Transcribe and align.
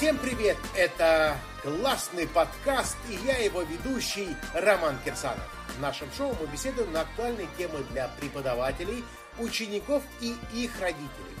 Всем 0.00 0.16
привет! 0.16 0.56
Это 0.74 1.36
классный 1.62 2.26
подкаст, 2.26 2.96
и 3.10 3.16
я 3.26 3.36
его 3.36 3.60
ведущий 3.60 4.34
Роман 4.54 4.96
Кирсанов. 5.04 5.46
В 5.76 5.80
нашем 5.82 6.10
шоу 6.16 6.34
мы 6.40 6.46
беседуем 6.46 6.90
на 6.90 7.02
актуальные 7.02 7.48
темы 7.58 7.84
для 7.90 8.08
преподавателей, 8.18 9.04
учеников 9.38 10.02
и 10.22 10.34
их 10.54 10.70
родителей. 10.80 11.36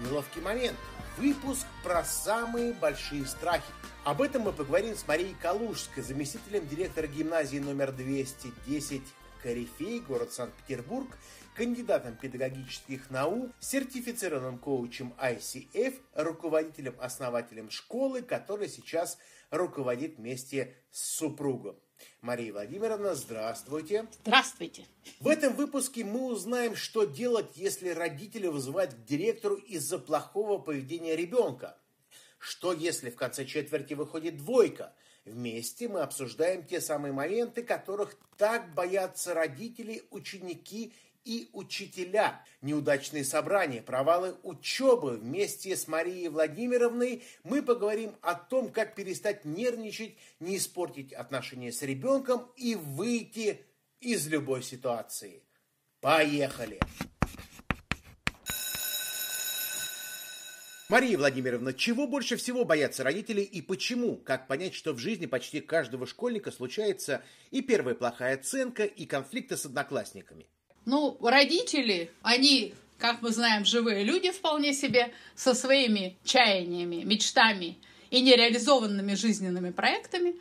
Неловкий 0.00 0.42
момент. 0.42 0.76
Выпуск 1.16 1.64
про 1.82 2.04
самые 2.04 2.74
большие 2.74 3.24
страхи. 3.24 3.64
Об 4.04 4.20
этом 4.20 4.42
мы 4.42 4.52
поговорим 4.52 4.94
с 4.94 5.08
Марией 5.08 5.34
Калужской, 5.40 6.02
заместителем 6.02 6.68
директора 6.68 7.06
гимназии 7.06 7.56
номер 7.56 7.90
210 7.90 9.00
Корифей, 9.42 10.00
город 10.00 10.30
Санкт-Петербург, 10.30 11.08
кандидатом 11.54 12.16
педагогических 12.16 13.10
наук, 13.10 13.50
сертифицированным 13.60 14.58
коучем 14.58 15.14
ICF, 15.18 16.00
руководителем-основателем 16.14 17.70
школы, 17.70 18.22
который 18.22 18.68
сейчас 18.68 19.18
руководит 19.50 20.18
вместе 20.18 20.74
с 20.90 21.16
супругом. 21.16 21.76
Мария 22.20 22.52
Владимировна, 22.52 23.14
здравствуйте. 23.14 24.06
Здравствуйте. 24.22 24.84
В 25.20 25.28
этом 25.28 25.54
выпуске 25.54 26.04
мы 26.04 26.26
узнаем, 26.26 26.74
что 26.74 27.04
делать, 27.04 27.56
если 27.56 27.90
родители 27.90 28.48
вызывают 28.48 28.94
к 28.94 29.04
директору 29.04 29.54
из-за 29.54 29.98
плохого 29.98 30.58
поведения 30.58 31.16
ребенка. 31.16 31.78
Что, 32.38 32.72
если 32.72 33.10
в 33.10 33.16
конце 33.16 33.46
четверти 33.46 33.94
выходит 33.94 34.36
двойка? 34.36 34.92
Вместе 35.24 35.88
мы 35.88 36.00
обсуждаем 36.00 36.66
те 36.66 36.80
самые 36.80 37.12
моменты, 37.12 37.62
которых 37.62 38.16
так 38.36 38.74
боятся 38.74 39.32
родители, 39.32 40.02
ученики 40.10 40.92
и 41.24 41.48
учителя. 41.52 42.44
Неудачные 42.60 43.24
собрания, 43.24 43.82
провалы 43.82 44.36
учебы. 44.42 45.16
Вместе 45.16 45.76
с 45.76 45.88
Марией 45.88 46.28
Владимировной 46.28 47.24
мы 47.42 47.62
поговорим 47.62 48.14
о 48.20 48.34
том, 48.34 48.70
как 48.70 48.94
перестать 48.94 49.44
нервничать, 49.44 50.16
не 50.40 50.56
испортить 50.56 51.12
отношения 51.12 51.72
с 51.72 51.82
ребенком 51.82 52.50
и 52.56 52.74
выйти 52.74 53.60
из 54.00 54.26
любой 54.28 54.62
ситуации. 54.62 55.42
Поехали! 56.00 56.78
Мария 60.90 61.16
Владимировна, 61.16 61.72
чего 61.72 62.06
больше 62.06 62.36
всего 62.36 62.66
боятся 62.66 63.02
родители 63.02 63.40
и 63.40 63.62
почему? 63.62 64.16
Как 64.16 64.46
понять, 64.46 64.74
что 64.74 64.92
в 64.92 64.98
жизни 64.98 65.24
почти 65.24 65.60
каждого 65.60 66.06
школьника 66.06 66.52
случается 66.52 67.24
и 67.50 67.62
первая 67.62 67.94
плохая 67.94 68.34
оценка, 68.34 68.84
и 68.84 69.06
конфликты 69.06 69.56
с 69.56 69.64
одноклассниками? 69.64 70.46
Ну, 70.86 71.16
родители, 71.20 72.10
они, 72.22 72.74
как 72.98 73.22
мы 73.22 73.30
знаем, 73.30 73.64
живые 73.64 74.04
люди 74.04 74.30
вполне 74.30 74.72
себе, 74.72 75.12
со 75.34 75.54
своими 75.54 76.16
чаяниями, 76.24 77.02
мечтами 77.04 77.78
и 78.10 78.20
нереализованными 78.20 79.14
жизненными 79.14 79.70
проектами. 79.70 80.34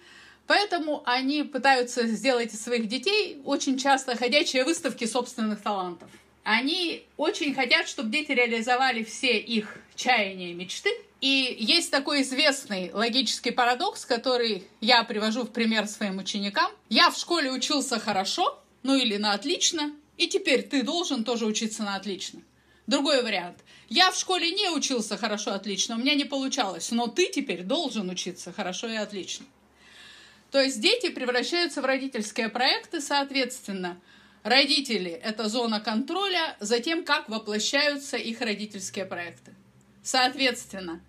Поэтому 0.45 1.02
они 1.05 1.44
пытаются 1.44 2.05
сделать 2.08 2.53
из 2.53 2.61
своих 2.61 2.88
детей 2.88 3.41
очень 3.45 3.77
часто 3.77 4.16
ходячие 4.16 4.66
выставки 4.66 5.05
собственных 5.05 5.61
талантов. 5.61 6.09
Они 6.44 7.03
очень 7.16 7.55
хотят, 7.55 7.88
чтобы 7.88 8.11
дети 8.11 8.33
реализовали 8.33 9.03
все 9.03 9.39
их 9.39 9.78
чаяния 9.95 10.52
и 10.52 10.53
мечты. 10.53 10.89
И 11.22 11.55
есть 11.57 11.89
такой 11.89 12.23
известный 12.23 12.91
логический 12.91 13.52
парадокс, 13.52 14.05
который 14.05 14.67
я 14.81 15.05
привожу 15.05 15.44
в 15.44 15.52
пример 15.52 15.88
своим 15.88 16.17
ученикам. 16.17 16.69
Я 16.89 17.09
в 17.09 17.17
школе 17.17 17.50
учился 17.50 17.97
хорошо, 17.97 18.59
ну 18.83 18.95
или 18.95 19.16
на 19.16 19.31
отлично, 19.31 19.94
и 20.17 20.28
теперь 20.28 20.64
ты 20.64 20.83
должен 20.83 21.23
тоже 21.23 21.45
учиться 21.45 21.83
на 21.83 21.95
отлично. 21.95 22.42
Другой 22.86 23.23
вариант. 23.23 23.64
Я 23.89 24.11
в 24.11 24.17
школе 24.17 24.52
не 24.52 24.69
учился 24.69 25.17
хорошо, 25.17 25.53
отлично, 25.53 25.95
у 25.95 26.00
меня 26.00 26.16
не 26.16 26.25
получалось, 26.25 26.91
но 26.91 27.07
ты 27.07 27.28
теперь 27.28 27.63
должен 27.63 28.09
учиться 28.09 28.52
хорошо 28.52 28.90
и 28.90 28.96
отлично. 28.96 29.46
То 30.52 30.62
есть 30.62 30.81
дети 30.81 31.09
превращаются 31.09 31.81
в 31.81 31.85
родительские 31.85 32.50
проекты, 32.50 33.02
соответственно, 33.02 34.00
родители– 34.44 35.12
это 35.23 35.50
зона 35.50 35.79
контроля 35.79 36.57
за 36.59 36.79
тем, 36.79 37.06
как 37.06 37.29
воплощаются 37.29 38.18
их 38.18 38.41
родительские 38.41 39.06
проекты. 39.06 39.53
Соответственно, 40.03 41.02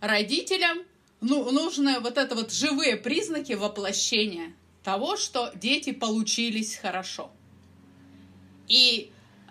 родителям 0.00 0.78
ну, 1.20 1.50
нужны 1.50 1.98
вот 2.00 2.16
это 2.16 2.34
вот 2.34 2.52
живые 2.52 2.96
признаки 2.96 3.52
воплощения 3.52 4.54
того, 4.84 5.16
что 5.16 5.50
дети 5.54 5.92
получились 5.92 6.76
хорошо– 6.76 7.30
и, 8.68 9.10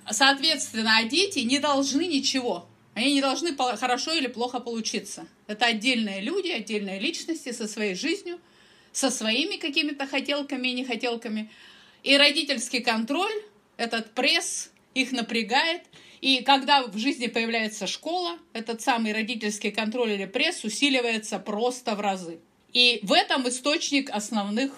соответственно, 0.09 0.97
а 0.97 1.03
дети 1.03 1.39
не 1.39 1.59
должны 1.59 2.07
ничего. 2.07 2.67
Они 2.93 3.13
не 3.13 3.21
должны 3.21 3.55
хорошо 3.55 4.13
или 4.13 4.27
плохо 4.27 4.59
получиться. 4.59 5.27
Это 5.47 5.65
отдельные 5.65 6.21
люди, 6.21 6.49
отдельные 6.49 6.99
личности 6.99 7.51
со 7.51 7.67
своей 7.67 7.95
жизнью, 7.95 8.39
со 8.91 9.09
своими 9.09 9.55
какими-то 9.55 10.07
хотелками 10.07 10.67
и 10.67 10.73
нехотелками. 10.73 11.49
И 12.03 12.17
родительский 12.17 12.81
контроль, 12.81 13.31
этот 13.77 14.13
пресс 14.13 14.71
их 14.93 15.11
напрягает. 15.11 15.83
И 16.19 16.43
когда 16.43 16.83
в 16.83 16.97
жизни 16.97 17.27
появляется 17.27 17.87
школа, 17.87 18.37
этот 18.53 18.81
самый 18.81 19.13
родительский 19.13 19.71
контроль 19.71 20.11
или 20.11 20.25
пресс 20.25 20.63
усиливается 20.63 21.39
просто 21.39 21.95
в 21.95 22.01
разы. 22.01 22.39
И 22.73 22.99
в 23.03 23.13
этом 23.13 23.47
источник 23.47 24.09
основных 24.09 24.71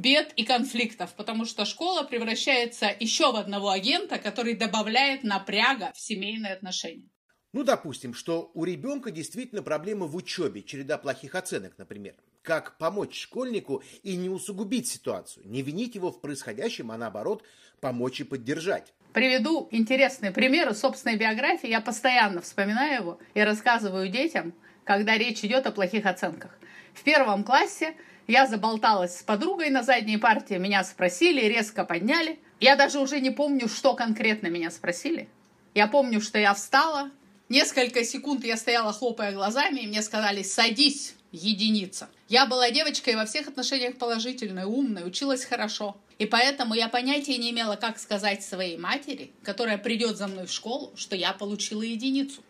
бед 0.00 0.32
и 0.36 0.44
конфликтов, 0.44 1.14
потому 1.14 1.44
что 1.44 1.64
школа 1.64 2.02
превращается 2.02 2.94
еще 2.98 3.32
в 3.32 3.36
одного 3.36 3.70
агента, 3.70 4.18
который 4.18 4.54
добавляет 4.54 5.22
напряга 5.22 5.92
в 5.94 6.00
семейные 6.00 6.54
отношения. 6.54 7.08
Ну, 7.52 7.64
допустим, 7.64 8.14
что 8.14 8.50
у 8.54 8.64
ребенка 8.64 9.10
действительно 9.10 9.62
проблемы 9.62 10.06
в 10.06 10.14
учебе, 10.14 10.62
череда 10.62 10.98
плохих 10.98 11.34
оценок, 11.34 11.76
например. 11.78 12.14
Как 12.42 12.78
помочь 12.78 13.18
школьнику 13.18 13.82
и 14.02 14.16
не 14.16 14.28
усугубить 14.28 14.86
ситуацию, 14.86 15.46
не 15.48 15.62
винить 15.62 15.96
его 15.96 16.12
в 16.12 16.20
происходящем, 16.20 16.90
а 16.92 16.96
наоборот, 16.96 17.42
помочь 17.80 18.20
и 18.20 18.24
поддержать. 18.24 18.94
Приведу 19.12 19.68
интересный 19.72 20.30
пример 20.30 20.70
из 20.70 20.78
собственной 20.78 21.16
биографии. 21.16 21.68
Я 21.68 21.80
постоянно 21.80 22.40
вспоминаю 22.40 23.02
его 23.02 23.18
и 23.34 23.40
рассказываю 23.40 24.08
детям, 24.08 24.54
когда 24.90 25.16
речь 25.16 25.44
идет 25.44 25.68
о 25.68 25.70
плохих 25.70 26.04
оценках. 26.04 26.50
В 26.94 27.04
первом 27.04 27.44
классе 27.44 27.94
я 28.26 28.48
заболталась 28.48 29.20
с 29.20 29.22
подругой 29.22 29.70
на 29.70 29.84
задней 29.84 30.16
партии, 30.16 30.54
меня 30.54 30.82
спросили, 30.82 31.42
резко 31.42 31.84
подняли. 31.84 32.40
Я 32.58 32.74
даже 32.74 32.98
уже 32.98 33.20
не 33.20 33.30
помню, 33.30 33.68
что 33.68 33.94
конкретно 33.94 34.48
меня 34.48 34.68
спросили. 34.72 35.28
Я 35.76 35.86
помню, 35.86 36.20
что 36.20 36.40
я 36.40 36.54
встала, 36.54 37.12
несколько 37.48 38.02
секунд 38.02 38.44
я 38.44 38.56
стояла, 38.56 38.92
хлопая 38.92 39.30
глазами, 39.30 39.78
и 39.78 39.86
мне 39.86 40.02
сказали 40.02 40.42
«садись, 40.42 41.14
единица». 41.30 42.08
Я 42.28 42.46
была 42.46 42.68
девочкой 42.72 43.14
во 43.14 43.26
всех 43.26 43.46
отношениях 43.46 43.96
положительной, 43.96 44.64
умной, 44.64 45.06
училась 45.06 45.44
хорошо. 45.44 45.96
И 46.18 46.26
поэтому 46.26 46.74
я 46.74 46.88
понятия 46.88 47.38
не 47.38 47.52
имела, 47.52 47.76
как 47.76 48.00
сказать 48.00 48.42
своей 48.42 48.76
матери, 48.76 49.30
которая 49.44 49.78
придет 49.78 50.16
за 50.16 50.26
мной 50.26 50.46
в 50.46 50.52
школу, 50.52 50.92
что 50.96 51.14
я 51.14 51.32
получила 51.32 51.82
единицу. 51.82 52.42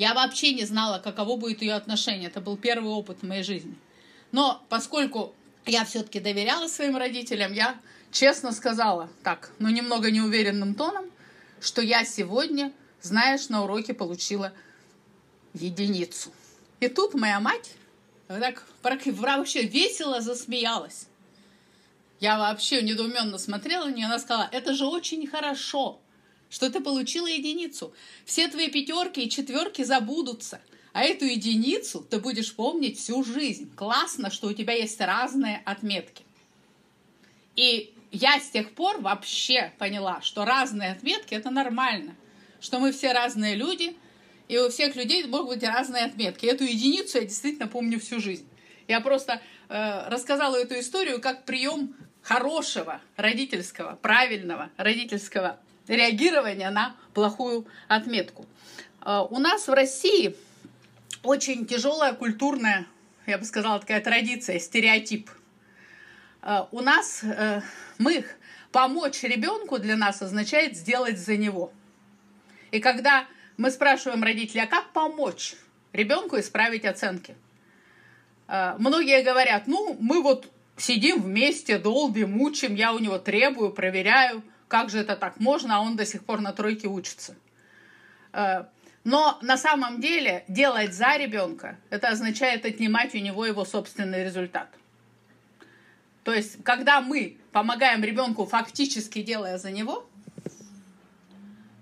Я 0.00 0.14
вообще 0.14 0.54
не 0.54 0.64
знала, 0.64 0.98
каково 0.98 1.36
будет 1.36 1.60
ее 1.60 1.74
отношение. 1.74 2.30
Это 2.30 2.40
был 2.40 2.56
первый 2.56 2.90
опыт 2.90 3.18
в 3.20 3.26
моей 3.26 3.42
жизни. 3.42 3.76
Но 4.32 4.64
поскольку 4.70 5.34
я 5.66 5.84
все-таки 5.84 6.20
доверяла 6.20 6.68
своим 6.68 6.96
родителям, 6.96 7.52
я 7.52 7.78
честно 8.10 8.52
сказала, 8.52 9.10
так, 9.22 9.52
ну 9.58 9.68
немного 9.68 10.10
неуверенным 10.10 10.74
тоном, 10.74 11.04
что 11.60 11.82
я 11.82 12.06
сегодня, 12.06 12.72
знаешь, 13.02 13.50
на 13.50 13.62
уроке 13.62 13.92
получила 13.92 14.54
единицу. 15.52 16.32
И 16.80 16.88
тут 16.88 17.12
моя 17.12 17.38
мать 17.38 17.74
так 18.26 18.64
вообще 18.86 19.64
весело 19.64 20.22
засмеялась. 20.22 21.08
Я 22.20 22.38
вообще 22.38 22.80
недоуменно 22.80 23.36
смотрела 23.36 23.84
на 23.84 23.92
нее, 23.92 24.06
она 24.06 24.18
сказала, 24.18 24.48
это 24.50 24.72
же 24.72 24.86
очень 24.86 25.26
хорошо, 25.26 26.00
что 26.50 26.68
ты 26.68 26.80
получила 26.80 27.26
единицу. 27.26 27.94
Все 28.24 28.48
твои 28.48 28.68
пятерки 28.68 29.22
и 29.22 29.30
четверки 29.30 29.82
забудутся. 29.84 30.60
А 30.92 31.04
эту 31.04 31.24
единицу 31.24 32.00
ты 32.00 32.18
будешь 32.18 32.52
помнить 32.52 32.98
всю 32.98 33.22
жизнь. 33.22 33.72
Классно, 33.76 34.30
что 34.30 34.48
у 34.48 34.52
тебя 34.52 34.74
есть 34.74 35.00
разные 35.00 35.62
отметки. 35.64 36.24
И 37.54 37.94
я 38.10 38.40
с 38.40 38.50
тех 38.50 38.72
пор 38.72 39.00
вообще 39.00 39.72
поняла, 39.78 40.20
что 40.20 40.44
разные 40.44 40.90
отметки 40.90 41.34
это 41.34 41.50
нормально, 41.50 42.16
что 42.60 42.80
мы 42.80 42.90
все 42.90 43.12
разные 43.12 43.54
люди, 43.54 43.96
и 44.48 44.58
у 44.58 44.68
всех 44.68 44.96
людей 44.96 45.24
могут 45.26 45.50
быть 45.50 45.62
разные 45.62 46.04
отметки. 46.04 46.46
Эту 46.46 46.64
единицу 46.64 47.18
я 47.18 47.24
действительно 47.24 47.68
помню 47.68 48.00
всю 48.00 48.18
жизнь. 48.20 48.48
Я 48.88 49.00
просто 49.00 49.40
э, 49.68 50.08
рассказала 50.08 50.56
эту 50.56 50.80
историю 50.80 51.20
как 51.20 51.44
прием 51.44 51.94
хорошего 52.22 53.00
родительского, 53.16 53.94
правильного 53.94 54.70
родительского 54.76 55.60
реагирования 55.90 56.70
на 56.70 56.96
плохую 57.14 57.66
отметку. 57.88 58.46
Э, 59.04 59.20
у 59.28 59.38
нас 59.38 59.68
в 59.68 59.72
России 59.72 60.36
очень 61.22 61.66
тяжелая 61.66 62.14
культурная, 62.14 62.86
я 63.26 63.38
бы 63.38 63.44
сказала, 63.44 63.80
такая 63.80 64.00
традиция, 64.00 64.58
стереотип. 64.58 65.30
Э, 66.42 66.64
у 66.70 66.80
нас 66.80 67.22
э, 67.22 67.60
мы 67.98 68.24
помочь 68.72 69.22
ребенку 69.22 69.78
для 69.78 69.96
нас 69.96 70.22
означает 70.22 70.76
сделать 70.76 71.18
за 71.18 71.36
него. 71.36 71.72
И 72.70 72.80
когда 72.80 73.26
мы 73.56 73.70
спрашиваем 73.70 74.22
родителей, 74.22 74.62
а 74.62 74.66
как 74.66 74.92
помочь 74.92 75.54
ребенку 75.92 76.38
исправить 76.38 76.84
оценки? 76.84 77.34
Э, 78.46 78.76
многие 78.78 79.22
говорят, 79.22 79.66
ну, 79.66 79.96
мы 80.00 80.22
вот 80.22 80.48
сидим 80.76 81.20
вместе, 81.20 81.78
долбим, 81.78 82.32
мучим, 82.32 82.74
я 82.74 82.92
у 82.92 82.98
него 82.98 83.18
требую, 83.18 83.70
проверяю, 83.70 84.42
как 84.70 84.88
же 84.88 85.00
это 85.00 85.16
так 85.16 85.40
можно, 85.40 85.76
а 85.76 85.80
он 85.80 85.96
до 85.96 86.06
сих 86.06 86.24
пор 86.24 86.40
на 86.40 86.52
тройке 86.52 86.86
учится. 86.86 87.34
Э, 88.32 88.66
но 89.02 89.36
на 89.42 89.56
самом 89.58 90.00
деле 90.00 90.44
делать 90.46 90.94
за 90.94 91.16
ребенка, 91.16 91.76
это 91.90 92.08
означает 92.08 92.64
отнимать 92.64 93.14
у 93.14 93.18
него 93.18 93.44
его 93.44 93.64
собственный 93.64 94.22
результат. 94.22 94.68
То 96.22 96.32
есть, 96.32 96.62
когда 96.62 97.00
мы 97.00 97.38
помогаем 97.50 98.04
ребенку, 98.04 98.46
фактически 98.46 99.22
делая 99.22 99.58
за 99.58 99.72
него, 99.72 100.06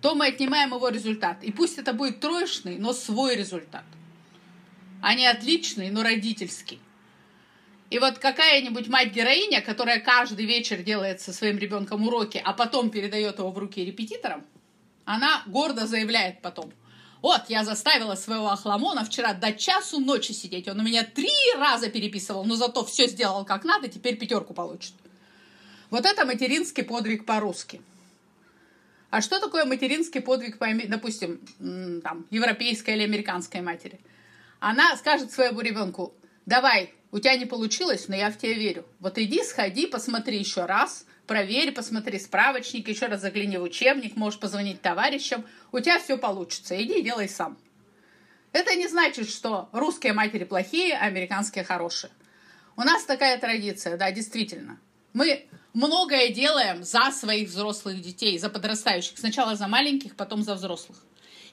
то 0.00 0.14
мы 0.14 0.28
отнимаем 0.28 0.72
его 0.72 0.88
результат. 0.88 1.44
И 1.44 1.52
пусть 1.52 1.76
это 1.76 1.92
будет 1.92 2.20
троечный, 2.20 2.78
но 2.78 2.94
свой 2.94 3.36
результат, 3.36 3.84
а 5.02 5.14
не 5.14 5.26
отличный, 5.26 5.90
но 5.90 6.02
родительский. 6.02 6.80
И 7.90 7.98
вот 7.98 8.18
какая-нибудь 8.18 8.88
мать-героиня, 8.88 9.62
которая 9.62 10.00
каждый 10.00 10.44
вечер 10.44 10.82
делает 10.82 11.20
со 11.20 11.32
своим 11.32 11.58
ребенком 11.58 12.06
уроки, 12.06 12.40
а 12.44 12.52
потом 12.52 12.90
передает 12.90 13.38
его 13.38 13.50
в 13.50 13.58
руки 13.58 13.84
репетиторам, 13.84 14.44
она 15.04 15.42
гордо 15.46 15.86
заявляет 15.86 16.42
потом, 16.42 16.72
вот, 17.20 17.42
я 17.48 17.64
заставила 17.64 18.14
своего 18.14 18.48
Ахламона 18.48 19.04
вчера 19.04 19.34
до 19.34 19.52
часу 19.52 19.98
ночи 19.98 20.32
сидеть. 20.32 20.68
Он 20.68 20.78
у 20.78 20.82
меня 20.82 21.02
три 21.02 21.32
раза 21.56 21.90
переписывал, 21.90 22.44
но 22.44 22.54
зато 22.54 22.84
все 22.84 23.08
сделал 23.08 23.44
как 23.44 23.64
надо, 23.64 23.88
теперь 23.88 24.16
пятерку 24.16 24.54
получит. 24.54 24.92
Вот 25.90 26.04
это 26.04 26.24
материнский 26.24 26.84
подвиг 26.84 27.24
по-русски. 27.24 27.80
А 29.10 29.20
что 29.20 29.40
такое 29.40 29.64
материнский 29.64 30.20
подвиг, 30.20 30.58
по, 30.58 30.66
допустим, 30.86 31.40
там, 32.02 32.26
европейской 32.30 32.94
или 32.94 33.02
американской 33.02 33.62
матери? 33.62 33.98
Она 34.60 34.96
скажет 34.96 35.32
своему 35.32 35.60
ребенку, 35.60 36.12
давай, 36.48 36.94
у 37.12 37.18
тебя 37.18 37.36
не 37.36 37.46
получилось, 37.46 38.08
но 38.08 38.16
я 38.16 38.30
в 38.30 38.38
тебя 38.38 38.54
верю. 38.54 38.86
Вот 39.00 39.18
иди, 39.18 39.42
сходи, 39.44 39.86
посмотри 39.86 40.38
еще 40.38 40.64
раз, 40.64 41.04
проверь, 41.26 41.72
посмотри 41.72 42.18
справочник, 42.18 42.88
еще 42.88 43.06
раз 43.06 43.20
загляни 43.20 43.58
в 43.58 43.62
учебник, 43.62 44.16
можешь 44.16 44.40
позвонить 44.40 44.80
товарищам, 44.80 45.44
у 45.72 45.80
тебя 45.80 45.98
все 46.00 46.16
получится, 46.16 46.82
иди 46.82 47.02
делай 47.02 47.28
сам. 47.28 47.58
Это 48.52 48.74
не 48.74 48.88
значит, 48.88 49.28
что 49.28 49.68
русские 49.72 50.14
матери 50.14 50.44
плохие, 50.44 50.96
а 50.96 51.04
американские 51.04 51.64
хорошие. 51.64 52.10
У 52.76 52.80
нас 52.80 53.04
такая 53.04 53.38
традиция, 53.38 53.98
да, 53.98 54.10
действительно. 54.10 54.80
Мы 55.12 55.46
многое 55.74 56.30
делаем 56.30 56.82
за 56.82 57.10
своих 57.10 57.48
взрослых 57.48 58.00
детей, 58.00 58.38
за 58.38 58.48
подрастающих. 58.48 59.18
Сначала 59.18 59.54
за 59.54 59.68
маленьких, 59.68 60.16
потом 60.16 60.42
за 60.42 60.54
взрослых. 60.54 60.96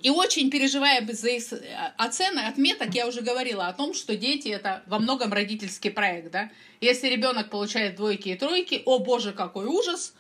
И 0.06 0.12
очень 0.12 0.52
переживая 0.52 1.04
за 1.14 1.30
их 1.30 1.52
э, 1.52 1.94
оценок, 1.98 2.48
отметок, 2.48 2.94
я 2.94 3.08
уже 3.08 3.22
говорила 3.22 3.66
о 3.66 3.74
том, 3.74 3.96
что 3.96 4.16
дети 4.16 4.50
это 4.50 4.84
во 4.86 5.00
многом 5.00 5.34
родительский 5.34 5.90
проект. 5.90 6.30
Да? 6.30 6.52
Если 6.80 7.08
ребенок 7.08 7.50
получает 7.50 7.96
двойки 7.96 8.30
и 8.30 8.36
тройки, 8.36 8.84
о 8.86 9.00
боже, 9.00 9.34
какой 9.34 9.66
ужас, 9.66 10.14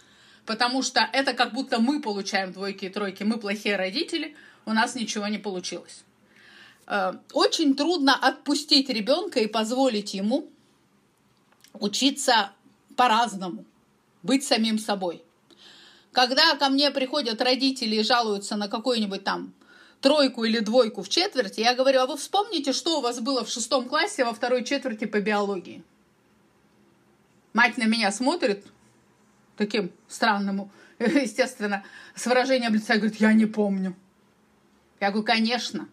потому 0.47 0.81
что 0.81 1.07
это 1.13 1.33
как 1.33 1.53
будто 1.53 1.79
мы 1.79 2.01
получаем 2.01 2.51
двойки 2.51 2.85
и 2.85 2.89
тройки, 2.89 3.21
мы 3.21 3.37
плохие 3.37 3.75
родители, 3.75 4.35
у 4.65 4.73
нас 4.73 4.95
ничего 4.95 5.27
не 5.27 5.37
получилось. 5.37 6.03
Э, 6.87 7.13
очень 7.33 7.75
трудно 7.75 8.15
отпустить 8.15 8.89
ребенка 8.89 9.39
и 9.39 9.45
позволить 9.45 10.15
ему 10.15 10.49
учиться 11.73 12.53
по-разному, 12.95 13.65
быть 14.23 14.43
самим 14.43 14.79
собой. 14.79 15.21
Когда 16.11 16.55
ко 16.55 16.69
мне 16.69 16.89
приходят 16.89 17.39
родители 17.39 17.97
и 17.97 18.03
жалуются 18.03 18.55
на 18.55 18.67
какой-нибудь 18.67 19.23
там 19.23 19.53
тройку 20.01 20.43
или 20.43 20.59
двойку 20.59 21.01
в 21.01 21.09
четверти, 21.09 21.61
я 21.61 21.75
говорю, 21.75 22.01
а 22.01 22.05
вы 22.05 22.17
вспомните, 22.17 22.73
что 22.73 22.99
у 22.99 23.01
вас 23.01 23.19
было 23.19 23.43
в 23.43 23.49
шестом 23.49 23.87
классе 23.87 24.25
во 24.25 24.33
второй 24.33 24.63
четверти 24.63 25.05
по 25.05 25.19
биологии? 25.19 25.83
Мать 27.53 27.77
на 27.77 27.85
меня 27.85 28.11
смотрит 28.11 28.65
таким 29.57 29.91
странным, 30.07 30.69
естественно, 30.99 31.83
с 32.15 32.25
выражением 32.25 32.73
лица, 32.73 32.95
говорит, 32.95 33.19
я 33.19 33.33
не 33.33 33.45
помню. 33.45 33.95
Я 34.99 35.11
говорю, 35.11 35.25
конечно. 35.25 35.87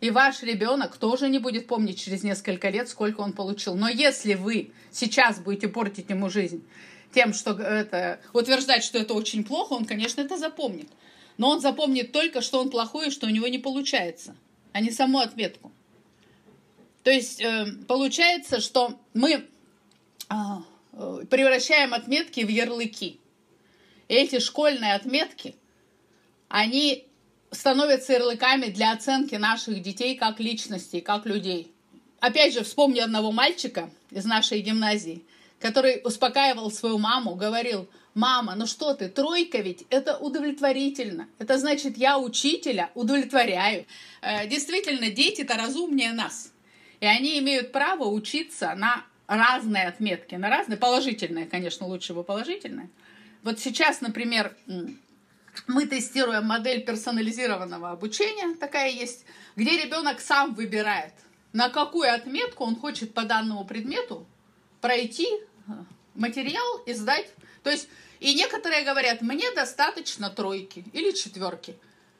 И 0.00 0.10
ваш 0.10 0.42
ребенок 0.42 0.96
тоже 0.96 1.28
не 1.28 1.38
будет 1.38 1.66
помнить 1.66 2.00
через 2.00 2.22
несколько 2.22 2.70
лет, 2.70 2.88
сколько 2.88 3.20
он 3.20 3.32
получил. 3.32 3.74
Но 3.74 3.88
если 3.88 4.34
вы 4.34 4.72
сейчас 4.90 5.38
будете 5.38 5.68
портить 5.68 6.08
ему 6.08 6.30
жизнь 6.30 6.64
тем, 7.12 7.34
что 7.34 7.52
это, 7.52 8.20
утверждать, 8.32 8.82
что 8.82 8.98
это 8.98 9.14
очень 9.14 9.44
плохо, 9.44 9.74
он, 9.74 9.84
конечно, 9.84 10.20
это 10.20 10.38
запомнит. 10.38 10.88
Но 11.40 11.48
он 11.48 11.60
запомнит 11.62 12.12
только, 12.12 12.42
что 12.42 12.60
он 12.60 12.68
плохой 12.68 13.08
и 13.08 13.10
что 13.10 13.26
у 13.26 13.30
него 13.30 13.48
не 13.48 13.56
получается, 13.56 14.36
а 14.72 14.80
не 14.82 14.90
саму 14.90 15.20
отметку. 15.20 15.72
То 17.02 17.10
есть 17.10 17.40
э, 17.40 17.64
получается, 17.88 18.60
что 18.60 19.00
мы 19.14 19.46
а, 20.28 20.62
э, 20.92 21.24
превращаем 21.30 21.94
отметки 21.94 22.40
в 22.40 22.48
ярлыки. 22.48 23.18
И 24.08 24.14
эти 24.14 24.38
школьные 24.38 24.92
отметки, 24.92 25.56
они 26.50 27.06
становятся 27.50 28.12
ярлыками 28.12 28.66
для 28.66 28.92
оценки 28.92 29.36
наших 29.36 29.80
детей 29.80 30.16
как 30.16 30.40
личностей, 30.40 31.00
как 31.00 31.24
людей. 31.24 31.72
Опять 32.20 32.52
же, 32.52 32.64
вспомни 32.64 33.00
одного 33.00 33.32
мальчика 33.32 33.88
из 34.10 34.26
нашей 34.26 34.60
гимназии, 34.60 35.24
который 35.58 36.02
успокаивал 36.04 36.70
свою 36.70 36.98
маму, 36.98 37.34
говорил, 37.34 37.88
мама, 38.14 38.54
ну 38.56 38.66
что 38.66 38.94
ты, 38.94 39.08
тройка 39.08 39.58
ведь, 39.58 39.86
это 39.90 40.16
удовлетворительно. 40.16 41.28
Это 41.38 41.58
значит, 41.58 41.96
я 41.96 42.18
учителя 42.18 42.90
удовлетворяю. 42.94 43.86
Э, 44.22 44.46
действительно, 44.46 45.10
дети-то 45.10 45.56
разумнее 45.56 46.12
нас. 46.12 46.52
И 47.00 47.06
они 47.06 47.38
имеют 47.38 47.72
право 47.72 48.04
учиться 48.04 48.74
на 48.74 49.04
разные 49.26 49.86
отметки, 49.86 50.34
на 50.34 50.50
разные, 50.50 50.76
положительные, 50.76 51.46
конечно, 51.46 51.86
лучше 51.86 52.14
бы 52.14 52.24
положительные. 52.24 52.90
Вот 53.42 53.58
сейчас, 53.58 54.00
например, 54.00 54.54
мы 55.66 55.86
тестируем 55.86 56.46
модель 56.46 56.84
персонализированного 56.84 57.90
обучения, 57.90 58.54
такая 58.56 58.90
есть, 58.90 59.24
где 59.56 59.82
ребенок 59.82 60.20
сам 60.20 60.54
выбирает, 60.54 61.14
на 61.52 61.70
какую 61.70 62.12
отметку 62.12 62.64
он 62.64 62.76
хочет 62.76 63.14
по 63.14 63.22
данному 63.22 63.64
предмету 63.64 64.26
пройти 64.80 65.26
э, 65.26 65.72
материал 66.14 66.78
и 66.86 66.92
сдать. 66.92 67.28
То 67.62 67.70
есть, 67.70 67.88
и 68.20 68.34
некоторые 68.34 68.84
говорят, 68.84 69.22
мне 69.22 69.50
достаточно 69.52 70.30
тройки 70.30 70.84
или 70.92 71.12
четверки. 71.12 71.76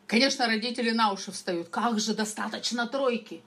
Конечно, 0.06 0.46
родители 0.46 0.90
на 0.90 1.12
уши 1.12 1.32
встают. 1.32 1.68
Как 1.68 2.00
же 2.00 2.14
достаточно 2.14 2.86
тройки? 2.86 3.42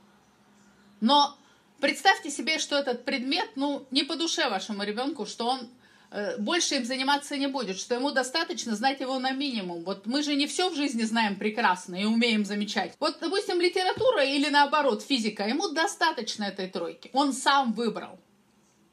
Но 1.01 1.37
представьте 1.79 2.29
себе, 2.29 2.59
что 2.59 2.77
этот 2.77 3.05
предмет, 3.05 3.49
ну, 3.55 3.85
не 3.91 4.03
по 4.03 4.15
душе 4.15 4.49
вашему 4.49 4.83
ребенку, 4.83 5.25
что 5.25 5.47
он 5.47 5.69
Э, 6.13 6.37
больше 6.37 6.75
им 6.75 6.85
заниматься 6.85 7.35
не 7.37 7.47
будет, 7.47 7.79
что 7.79 7.95
ему 7.95 8.11
достаточно 8.11 8.75
знать 8.75 8.99
его 8.99 9.17
на 9.17 9.31
минимум. 9.31 9.83
Вот 9.83 10.05
мы 10.05 10.21
же 10.21 10.35
не 10.35 10.45
все 10.45 10.69
в 10.69 10.75
жизни 10.75 11.01
знаем 11.01 11.35
прекрасно 11.35 11.95
и 11.95 12.05
умеем 12.05 12.45
замечать. 12.45 12.93
Вот, 12.99 13.17
допустим, 13.19 13.59
литература 13.59 14.23
или 14.23 14.49
наоборот 14.49 15.01
физика, 15.01 15.47
ему 15.47 15.69
достаточно 15.69 16.43
этой 16.43 16.69
тройки. 16.69 17.09
Он 17.13 17.33
сам 17.33 17.73
выбрал. 17.73 18.19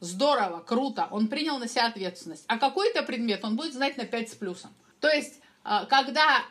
Здорово, 0.01 0.61
круто, 0.61 1.09
он 1.11 1.29
принял 1.29 1.59
на 1.59 1.69
себя 1.69 1.87
ответственность. 1.87 2.45
А 2.49 2.59
какой-то 2.59 3.03
предмет 3.03 3.45
он 3.45 3.57
будет 3.57 3.75
знать 3.75 3.97
на 3.97 4.07
5 4.07 4.31
с 4.31 4.35
плюсом. 4.35 4.71
То 4.99 5.09
есть, 5.09 5.41
э, 5.65 5.87
когда 5.89 6.43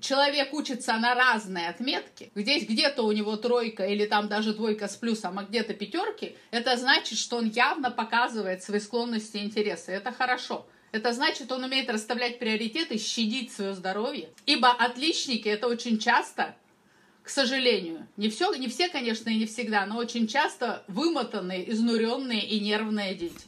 человек 0.00 0.52
учится 0.52 0.94
на 0.96 1.14
разные 1.14 1.68
отметки, 1.68 2.32
здесь 2.34 2.66
где-то 2.66 3.02
у 3.02 3.12
него 3.12 3.36
тройка 3.36 3.86
или 3.86 4.06
там 4.06 4.28
даже 4.28 4.54
двойка 4.54 4.88
с 4.88 4.96
плюсом, 4.96 5.38
а 5.38 5.44
где-то 5.44 5.74
пятерки, 5.74 6.36
это 6.50 6.76
значит, 6.76 7.18
что 7.18 7.36
он 7.36 7.50
явно 7.50 7.90
показывает 7.90 8.62
свои 8.62 8.80
склонности 8.80 9.36
и 9.36 9.44
интересы. 9.44 9.92
Это 9.92 10.10
хорошо. 10.10 10.66
Это 10.92 11.12
значит, 11.12 11.50
он 11.50 11.64
умеет 11.64 11.90
расставлять 11.90 12.38
приоритеты, 12.38 12.98
щадить 12.98 13.52
свое 13.52 13.74
здоровье. 13.74 14.28
Ибо 14.46 14.70
отличники 14.70 15.48
это 15.48 15.66
очень 15.66 15.98
часто, 15.98 16.54
к 17.24 17.28
сожалению, 17.28 18.06
не 18.16 18.28
все, 18.28 18.54
не 18.54 18.68
все, 18.68 18.88
конечно, 18.88 19.30
и 19.30 19.36
не 19.36 19.46
всегда, 19.46 19.84
но 19.86 19.96
очень 19.96 20.28
часто 20.28 20.84
вымотанные, 20.86 21.68
изнуренные 21.72 22.46
и 22.46 22.60
нервные 22.60 23.16
дети. 23.16 23.44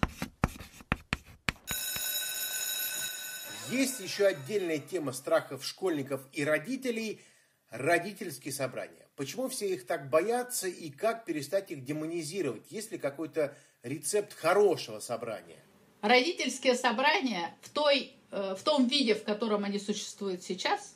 Есть 3.71 4.00
еще 4.00 4.26
отдельная 4.26 4.78
тема 4.78 5.12
страхов 5.12 5.64
школьников 5.64 6.23
и 6.33 6.45
родителей– 6.45 7.21
родительские 7.71 8.52
собрания. 8.52 9.09
Почему 9.16 9.49
все 9.49 9.73
их 9.73 9.87
так 9.87 10.11
боятся 10.11 10.68
и 10.68 10.90
как 10.90 11.25
перестать 11.25 11.71
их 11.71 11.85
демонизировать? 11.85 12.71
Есть 12.71 12.92
ли 12.92 12.99
какой-то 12.99 13.56
рецепт 13.83 14.35
хорошего 14.35 15.00
собрания? 15.00 15.62
Родительские 16.02 16.75
собрания 16.75 17.54
в, 17.62 17.71
той, 17.71 18.12
э, 18.30 18.54
в 18.56 18.62
том 18.62 18.87
виде, 18.87 19.14
в 19.14 19.25
котором 19.25 19.64
они 19.64 19.78
существуют 19.78 20.42
сейчас, 20.42 20.95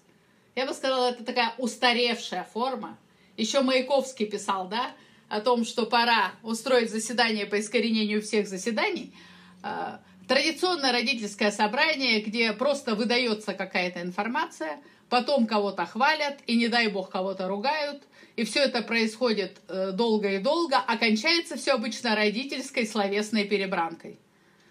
я 0.54 0.66
бы 0.66 0.74
сказала, 0.74 1.10
это 1.10 1.24
такая 1.24 1.54
устаревшая 1.58 2.44
форма. 2.44 2.98
Еще 3.36 3.60
Маяковский 3.60 4.26
писал, 4.26 4.68
да, 4.68 4.92
о 5.28 5.40
том, 5.40 5.64
что 5.64 5.86
пора 5.86 6.32
устроить 6.42 6.90
заседание 6.90 7.46
по 7.46 7.60
искоренению 7.60 8.20
всех 8.22 8.48
заседаний. 8.48 9.14
Э, 9.62 9.98
Традиционное 10.30 10.92
родительское 10.92 11.50
собрание, 11.50 12.20
где 12.20 12.52
просто 12.52 12.94
выдается 12.94 13.52
какая-то 13.52 14.00
информация, 14.00 14.78
потом 15.08 15.44
кого-то 15.44 15.86
хвалят 15.86 16.38
и, 16.46 16.56
не 16.56 16.68
дай 16.68 16.86
бог, 16.86 17.10
кого-то 17.10 17.48
ругают, 17.48 18.04
и 18.36 18.44
все 18.44 18.60
это 18.60 18.80
происходит 18.82 19.58
э, 19.66 19.90
долго 19.90 20.30
и 20.30 20.38
долго, 20.38 20.76
окончается 20.76 21.56
все 21.56 21.72
обычно 21.72 22.14
родительской 22.14 22.86
словесной 22.86 23.42
перебранкой. 23.42 24.20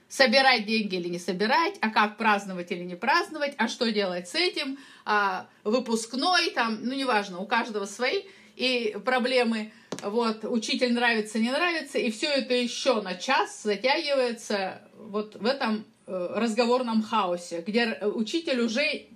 Собирать 0.07 0.65
деньги 0.65 0.95
или 0.95 1.09
не 1.09 1.19
собирать, 1.19 1.75
а 1.81 1.89
как 1.89 2.15
праздновать 2.15 2.71
или 2.71 2.85
не 2.85 2.95
праздновать, 2.95 3.53
а 3.57 3.67
что 3.67 3.91
делать 3.91 4.29
с 4.29 4.35
этим, 4.35 4.77
а 5.11 5.47
выпускной, 5.63 6.51
там, 6.51 6.81
ну 6.83 6.93
неважно, 6.93 7.39
у 7.39 7.47
каждого 7.47 7.85
свои 7.85 8.21
и 8.55 8.95
проблемы. 9.03 9.71
Вот, 10.03 10.45
учитель 10.45 10.93
нравится, 10.93 11.39
не 11.39 11.49
нравится, 11.49 11.97
и 11.97 12.11
все 12.11 12.27
это 12.27 12.53
еще 12.53 13.01
на 13.01 13.15
час 13.15 13.63
затягивается 13.63 14.83
вот 14.99 15.35
в 15.35 15.47
этом 15.47 15.83
э, 16.05 16.33
разговорном 16.35 17.01
хаосе, 17.01 17.63
где 17.65 17.97
учитель 18.03 18.61
уже 18.61 19.07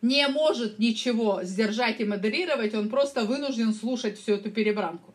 не 0.00 0.26
может 0.28 0.78
ничего 0.78 1.40
сдержать 1.42 2.00
и 2.00 2.06
модерировать, 2.06 2.74
он 2.74 2.88
просто 2.88 3.24
вынужден 3.24 3.74
слушать 3.74 4.18
всю 4.18 4.36
эту 4.36 4.50
перебранку. 4.50 5.12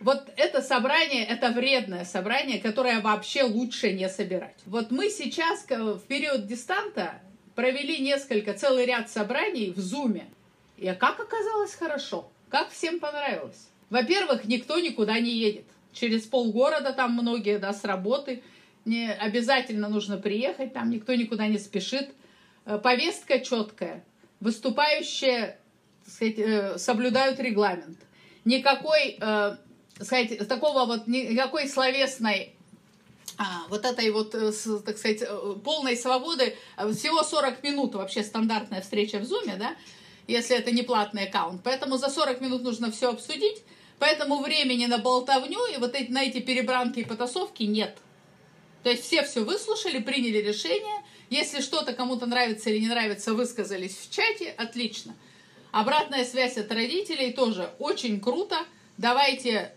Вот 0.00 0.32
это 0.38 0.62
собрание, 0.62 1.26
это 1.26 1.50
вредное 1.50 2.06
собрание, 2.06 2.58
которое 2.58 3.00
вообще 3.00 3.42
лучше 3.42 3.92
не 3.92 4.08
собирать. 4.08 4.56
Вот 4.64 4.90
мы 4.90 5.10
сейчас 5.10 5.66
в 5.68 6.00
период 6.08 6.46
дистанта 6.46 7.20
провели 7.58 7.98
несколько, 7.98 8.54
целый 8.54 8.86
ряд 8.86 9.10
собраний 9.10 9.72
в 9.72 9.80
Зуме. 9.80 10.28
И 10.76 10.86
как 10.94 11.18
оказалось 11.18 11.74
хорошо, 11.74 12.30
как 12.50 12.70
всем 12.70 13.00
понравилось. 13.00 13.66
Во-первых, 13.90 14.44
никто 14.44 14.78
никуда 14.78 15.18
не 15.18 15.32
едет. 15.32 15.64
Через 15.92 16.22
полгорода 16.22 16.92
там 16.92 17.14
многие, 17.14 17.58
да, 17.58 17.72
с 17.72 17.82
работы. 17.82 18.44
Не 18.84 19.12
обязательно 19.12 19.88
нужно 19.88 20.18
приехать, 20.18 20.72
там 20.72 20.88
никто 20.88 21.16
никуда 21.16 21.48
не 21.48 21.58
спешит. 21.58 22.10
Э, 22.64 22.78
повестка 22.78 23.40
четкая, 23.40 24.04
выступающие 24.38 25.58
сказать, 26.06 26.38
э, 26.38 26.78
соблюдают 26.78 27.40
регламент. 27.40 27.98
Никакой, 28.44 29.18
э, 29.20 29.56
сказать, 30.00 30.46
такого 30.46 30.84
вот, 30.84 31.08
никакой 31.08 31.66
словесной 31.66 32.54
а, 33.38 33.66
вот 33.68 33.84
этой 33.84 34.10
вот, 34.10 34.32
так 34.32 34.98
сказать, 34.98 35.22
полной 35.62 35.96
свободы, 35.96 36.56
всего 36.76 37.22
40 37.22 37.62
минут 37.62 37.94
вообще 37.94 38.24
стандартная 38.24 38.82
встреча 38.82 39.18
в 39.18 39.24
Зуме, 39.24 39.54
да, 39.56 39.76
если 40.26 40.56
это 40.56 40.72
не 40.72 40.82
платный 40.82 41.26
аккаунт. 41.28 41.62
Поэтому 41.62 41.96
за 41.98 42.08
40 42.08 42.40
минут 42.40 42.62
нужно 42.62 42.90
все 42.90 43.10
обсудить, 43.10 43.62
поэтому 44.00 44.42
времени 44.42 44.86
на 44.86 44.98
болтовню 44.98 45.60
и 45.72 45.78
вот 45.78 45.94
эти, 45.94 46.10
на 46.10 46.24
эти 46.24 46.40
перебранки 46.40 47.00
и 47.00 47.04
потасовки 47.04 47.62
нет. 47.62 47.96
То 48.82 48.90
есть 48.90 49.04
все 49.04 49.22
все 49.22 49.44
выслушали, 49.44 50.00
приняли 50.00 50.38
решение, 50.38 51.02
если 51.30 51.60
что-то 51.60 51.92
кому-то 51.92 52.26
нравится 52.26 52.70
или 52.70 52.78
не 52.78 52.88
нравится, 52.88 53.34
высказались 53.34 53.96
в 53.96 54.10
чате, 54.10 54.52
отлично. 54.56 55.14
Обратная 55.70 56.24
связь 56.24 56.56
от 56.56 56.72
родителей 56.72 57.32
тоже 57.32 57.70
очень 57.78 58.20
круто. 58.20 58.56
Давайте 58.96 59.72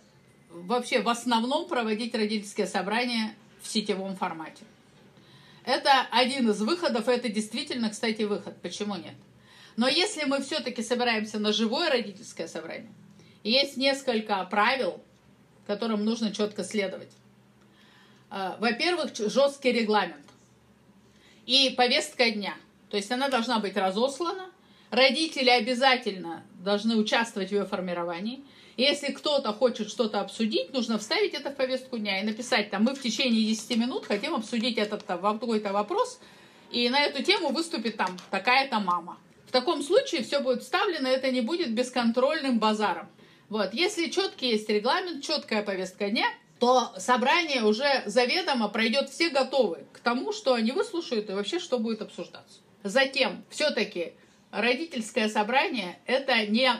вообще 0.49 1.01
в 1.01 1.09
основном 1.09 1.67
проводить 1.67 2.15
родительское 2.15 2.67
собрание 2.67 3.35
в 3.61 3.67
сетевом 3.67 4.15
формате. 4.15 4.63
Это 5.65 6.07
один 6.11 6.49
из 6.49 6.61
выходов, 6.61 7.07
это 7.07 7.29
действительно, 7.29 7.89
кстати, 7.89 8.23
выход. 8.23 8.59
Почему 8.61 8.95
нет? 8.95 9.13
Но 9.77 9.87
если 9.87 10.25
мы 10.25 10.41
все-таки 10.41 10.81
собираемся 10.81 11.39
на 11.39 11.53
живое 11.53 11.89
родительское 11.89 12.47
собрание, 12.47 12.91
есть 13.43 13.77
несколько 13.77 14.43
правил, 14.45 15.01
которым 15.67 16.03
нужно 16.03 16.33
четко 16.33 16.63
следовать. 16.63 17.11
А, 18.29 18.57
во-первых, 18.59 19.15
жесткий 19.15 19.71
регламент 19.71 20.25
и 21.45 21.73
повестка 21.77 22.29
дня. 22.31 22.55
То 22.89 22.97
есть 22.97 23.11
она 23.11 23.29
должна 23.29 23.59
быть 23.59 23.75
разослана. 23.75 24.51
Родители 24.89 25.49
обязательно 25.49 26.43
должны 26.59 26.95
участвовать 26.97 27.49
в 27.49 27.51
ее 27.53 27.65
формировании. 27.65 28.43
Если 28.81 29.11
кто-то 29.11 29.53
хочет 29.53 29.91
что-то 29.91 30.21
обсудить, 30.21 30.73
нужно 30.73 30.97
вставить 30.97 31.35
это 31.35 31.51
в 31.51 31.55
повестку 31.55 31.99
дня 31.99 32.19
и 32.19 32.25
написать 32.25 32.71
там, 32.71 32.85
мы 32.85 32.95
в 32.95 32.99
течение 32.99 33.45
10 33.45 33.77
минут 33.77 34.07
хотим 34.07 34.33
обсудить 34.33 34.79
этот 34.79 35.03
какой-то 35.03 35.71
вопрос, 35.71 36.19
и 36.71 36.89
на 36.89 36.99
эту 36.99 37.21
тему 37.21 37.49
выступит 37.49 37.97
там 37.97 38.17
такая-то 38.31 38.79
мама. 38.79 39.19
В 39.45 39.51
таком 39.51 39.83
случае 39.83 40.23
все 40.23 40.39
будет 40.39 40.63
вставлено, 40.63 41.07
это 41.07 41.29
не 41.29 41.41
будет 41.41 41.75
бесконтрольным 41.75 42.57
базаром. 42.57 43.07
Вот. 43.49 43.71
Если 43.75 44.09
четкий 44.09 44.47
есть 44.47 44.67
регламент, 44.67 45.23
четкая 45.23 45.61
повестка 45.61 46.09
дня, 46.09 46.25
то 46.59 46.91
собрание 46.97 47.63
уже 47.63 48.01
заведомо 48.07 48.67
пройдет 48.67 49.11
все 49.11 49.29
готовы 49.29 49.85
к 49.93 49.99
тому, 49.99 50.33
что 50.33 50.55
они 50.55 50.71
выслушают 50.71 51.29
и 51.29 51.33
вообще 51.33 51.59
что 51.59 51.77
будет 51.77 52.01
обсуждаться. 52.01 52.61
Затем, 52.81 53.45
все-таки, 53.51 54.13
родительское 54.49 55.29
собрание– 55.29 55.99
это 56.07 56.47
не, 56.47 56.71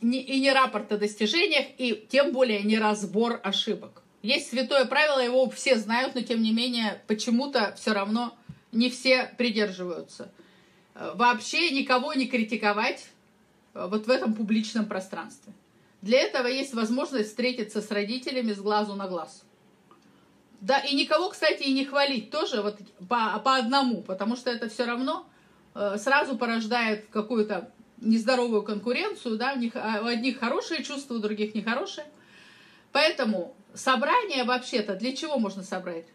и 0.00 0.40
не 0.40 0.52
рапорт 0.52 0.92
о 0.92 0.98
достижениях, 0.98 1.66
и 1.78 2.06
тем 2.08 2.32
более 2.32 2.62
не 2.62 2.78
разбор 2.78 3.40
ошибок. 3.42 4.02
Есть 4.22 4.50
святое 4.50 4.84
правило, 4.84 5.18
его 5.20 5.48
все 5.50 5.76
знают, 5.76 6.14
но 6.14 6.20
тем 6.20 6.42
не 6.42 6.52
менее 6.52 7.02
почему-то 7.06 7.74
все 7.78 7.92
равно 7.92 8.36
не 8.72 8.90
все 8.90 9.32
придерживаются. 9.38 10.30
Вообще 10.94 11.70
никого 11.70 12.12
не 12.12 12.26
критиковать 12.26 13.06
э, 13.74 13.86
вот 13.90 14.06
в 14.06 14.10
этом 14.10 14.34
публичном 14.34 14.86
пространстве. 14.86 15.52
Для 16.02 16.20
этого 16.20 16.46
есть 16.46 16.74
возможность 16.74 17.30
встретиться 17.30 17.80
с 17.80 17.90
родителями 17.90 18.52
с 18.52 18.60
глазу 18.60 18.94
на 18.94 19.06
глаз. 19.06 19.44
Да, 20.60 20.78
и 20.78 20.94
никого, 20.94 21.30
кстати, 21.30 21.62
и 21.62 21.72
не 21.72 21.86
хвалить 21.86 22.30
тоже 22.30 22.60
вот 22.60 22.78
по, 23.08 23.38
по 23.38 23.56
одному, 23.56 24.02
потому 24.02 24.36
что 24.36 24.50
это 24.50 24.68
все 24.68 24.84
равно 24.84 25.26
э, 25.74 25.96
сразу 25.96 26.36
порождает 26.36 27.06
какую-то 27.10 27.70
нездоровую 28.00 28.62
конкуренцию, 28.62 29.36
да, 29.36 29.52
у, 29.54 29.58
них, 29.58 29.72
а 29.74 30.00
у 30.02 30.06
одних 30.06 30.40
хорошие 30.40 30.82
чувства, 30.82 31.14
у 31.14 31.18
других 31.18 31.54
нехорошие. 31.54 32.06
Поэтому 32.92 33.54
собрание 33.74 34.44
вообще-то 34.44 34.96
для 34.96 35.14
чего 35.14 35.38
можно 35.38 35.62
собрать? 35.62 36.06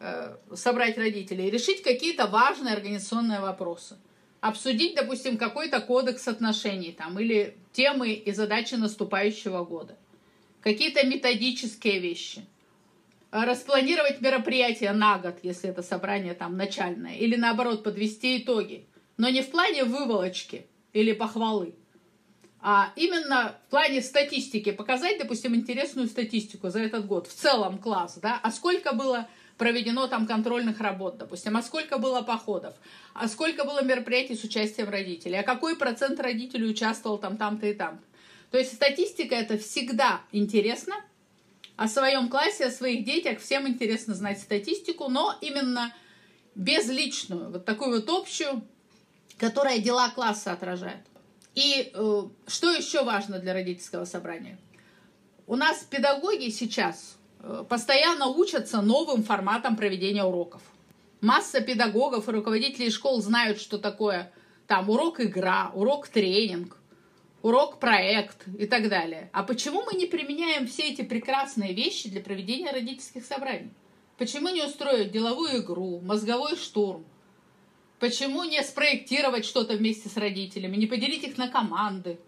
Э, 0.00 0.36
собрать 0.54 0.98
родителей? 0.98 1.50
Решить 1.50 1.82
какие-то 1.82 2.26
важные 2.26 2.74
организационные 2.74 3.40
вопросы 3.40 3.96
обсудить, 4.40 4.94
допустим, 4.94 5.38
какой-то 5.38 5.80
кодекс 5.80 6.28
отношений 6.28 6.92
там, 6.92 7.18
или 7.18 7.56
темы 7.72 8.12
и 8.12 8.32
задачи 8.32 8.74
наступающего 8.74 9.64
года, 9.64 9.96
какие-то 10.60 11.06
методические 11.06 11.98
вещи, 11.98 12.44
распланировать 13.30 14.20
мероприятие 14.20 14.92
на 14.92 15.18
год, 15.18 15.38
если 15.42 15.70
это 15.70 15.82
собрание 15.82 16.34
там 16.34 16.56
начальное, 16.56 17.16
или 17.16 17.36
наоборот 17.36 17.82
подвести 17.82 18.38
итоги, 18.38 18.86
но 19.16 19.28
не 19.28 19.42
в 19.42 19.50
плане 19.50 19.84
выволочки 19.84 20.66
или 20.96 21.12
похвалы, 21.12 21.74
а 22.60 22.92
именно 22.96 23.54
в 23.66 23.70
плане 23.70 24.00
статистики, 24.00 24.72
показать, 24.72 25.18
допустим, 25.18 25.54
интересную 25.54 26.08
статистику 26.08 26.70
за 26.70 26.80
этот 26.80 27.06
год, 27.06 27.26
в 27.26 27.34
целом 27.34 27.78
класс, 27.78 28.18
да, 28.20 28.40
а 28.42 28.50
сколько 28.50 28.94
было 28.94 29.28
проведено 29.58 30.06
там 30.06 30.26
контрольных 30.26 30.80
работ, 30.80 31.18
допустим, 31.18 31.56
а 31.56 31.62
сколько 31.62 31.98
было 31.98 32.22
походов, 32.22 32.74
а 33.12 33.28
сколько 33.28 33.64
было 33.64 33.84
мероприятий 33.84 34.36
с 34.36 34.44
участием 34.44 34.88
родителей, 34.88 35.38
а 35.38 35.42
какой 35.42 35.76
процент 35.76 36.18
родителей 36.18 36.66
участвовал 36.66 37.18
там, 37.18 37.36
там-то 37.36 37.66
и 37.66 37.74
там. 37.74 38.00
То 38.50 38.58
есть 38.58 38.74
статистика 38.74 39.34
это 39.34 39.58
всегда 39.58 40.22
интересно. 40.32 40.94
О 41.76 41.88
своем 41.88 42.30
классе, 42.30 42.66
о 42.66 42.70
своих 42.70 43.04
детях 43.04 43.40
всем 43.40 43.68
интересно 43.68 44.14
знать 44.14 44.40
статистику, 44.40 45.08
но 45.08 45.36
именно 45.42 45.94
безличную, 46.54 47.50
вот 47.50 47.66
такую 47.66 48.00
вот 48.00 48.08
общую, 48.08 48.62
которая 49.38 49.78
дела 49.78 50.10
класса 50.10 50.52
отражает. 50.52 51.04
И 51.54 51.90
э, 51.92 52.22
что 52.46 52.70
еще 52.70 53.04
важно 53.04 53.38
для 53.38 53.52
родительского 53.52 54.04
собрания? 54.04 54.58
У 55.46 55.56
нас 55.56 55.78
педагоги 55.88 56.50
сейчас 56.50 57.16
Э, 57.46 57.64
постоянно 57.68 58.26
учатся 58.26 58.82
новым 58.82 59.22
форматам 59.22 59.76
проведения 59.76 60.24
уроков. 60.24 60.62
Масса 61.20 61.60
педагогов 61.60 62.28
и 62.28 62.32
руководителей 62.32 62.90
школ 62.90 63.22
знают, 63.22 63.60
что 63.60 63.78
такое 63.78 64.32
там 64.66 64.90
урок-игра, 64.90 65.70
урок-тренинг, 65.74 66.76
урок-проект 67.42 68.48
и 68.58 68.66
так 68.66 68.88
далее. 68.88 69.30
А 69.32 69.44
почему 69.44 69.82
мы 69.82 69.94
не 69.94 70.06
применяем 70.06 70.66
все 70.66 70.90
эти 70.90 71.02
прекрасные 71.02 71.72
вещи 71.72 72.08
для 72.08 72.20
проведения 72.20 72.72
родительских 72.72 73.24
собраний? 73.24 73.70
Почему 74.18 74.48
не 74.48 74.64
устроить 74.64 75.12
деловую 75.12 75.62
игру, 75.62 76.00
мозговой 76.00 76.56
штурм? 76.56 77.04
Почему 77.98 78.44
не 78.44 78.62
спроектировать 78.62 79.46
что-то 79.46 79.74
вместе 79.74 80.08
с 80.08 80.16
родителями, 80.16 80.76
не 80.76 80.86
поделить 80.86 81.24
их 81.24 81.38
на 81.38 81.48
команды? 81.48 82.18